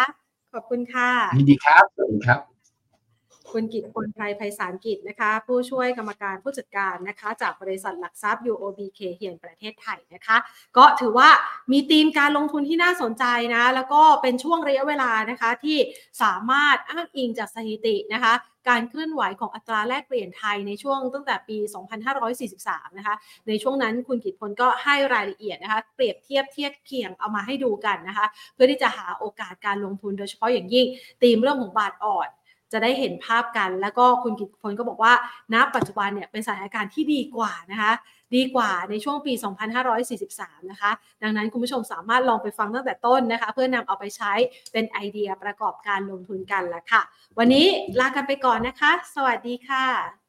[0.54, 2.40] ขอบคุณค่ะยินดีครับสวัสดีครับ
[3.52, 10.36] คุณกิตพลไพรไพศาลกิจนะคะ ผู้ช่วยกรรมการผู้จัดการนะคะ จากบริษัทหลักทรัพย์ UOB เคเฮียนประเทศไทยนะคะ
[10.76, 11.28] ก็ถือว่า
[11.72, 13.24] มีธีมการลงทุนที่น่าสนใจ
[13.54, 15.78] นะ แล้วก็เป็นช่วงระยะเวลานะคะที่
[16.22, 18.32] สามารถอ้างอิงจากสถิตินะคะ
[18.68, 21.56] การเคลื่อนไหวของอัตราแลกเปลี่ยนไทยในช่วงตั้งแต่ปี
[22.22, 23.14] 2543 นะคะ
[23.48, 30.86] ในช่วงนั้นคุณกิตพลก็ให้รายละเอียดนะคะ เปรียบเทียบเทียบเคียงเอามาให้ดูกันนะคะ เพื่อที่จะหาโอกาสการลงทุนโดยเฉพาะอย่างยิ่ง
[31.22, 32.28] ตีมเรื่องของบาทอ่อน
[32.72, 35.12] จะได้เห็นภาพกัน แล้วก็คุณกิตพลก็บอกว่า
[35.54, 37.92] ณปัจจุบันเนี่ยเป็นสถานการณ์ที่ดีกว่านะคะ
[38.34, 39.32] ดีกว่าในช่วงปี
[39.96, 40.90] 2543 นะคะ
[41.22, 44.32] ดังนั้นคุณผู้ชมสามารถลองไปฟังตั้งแต่ต้นนะคะ เพื่อนำเอาไปใช้
[44.72, 47.02] เป็นไอเดียประกอบการลงทุนกันละค่ะ
[47.38, 47.66] วันนี้
[48.00, 50.20] ลากันไปก่อนนะคะ สวัสดีค่ะ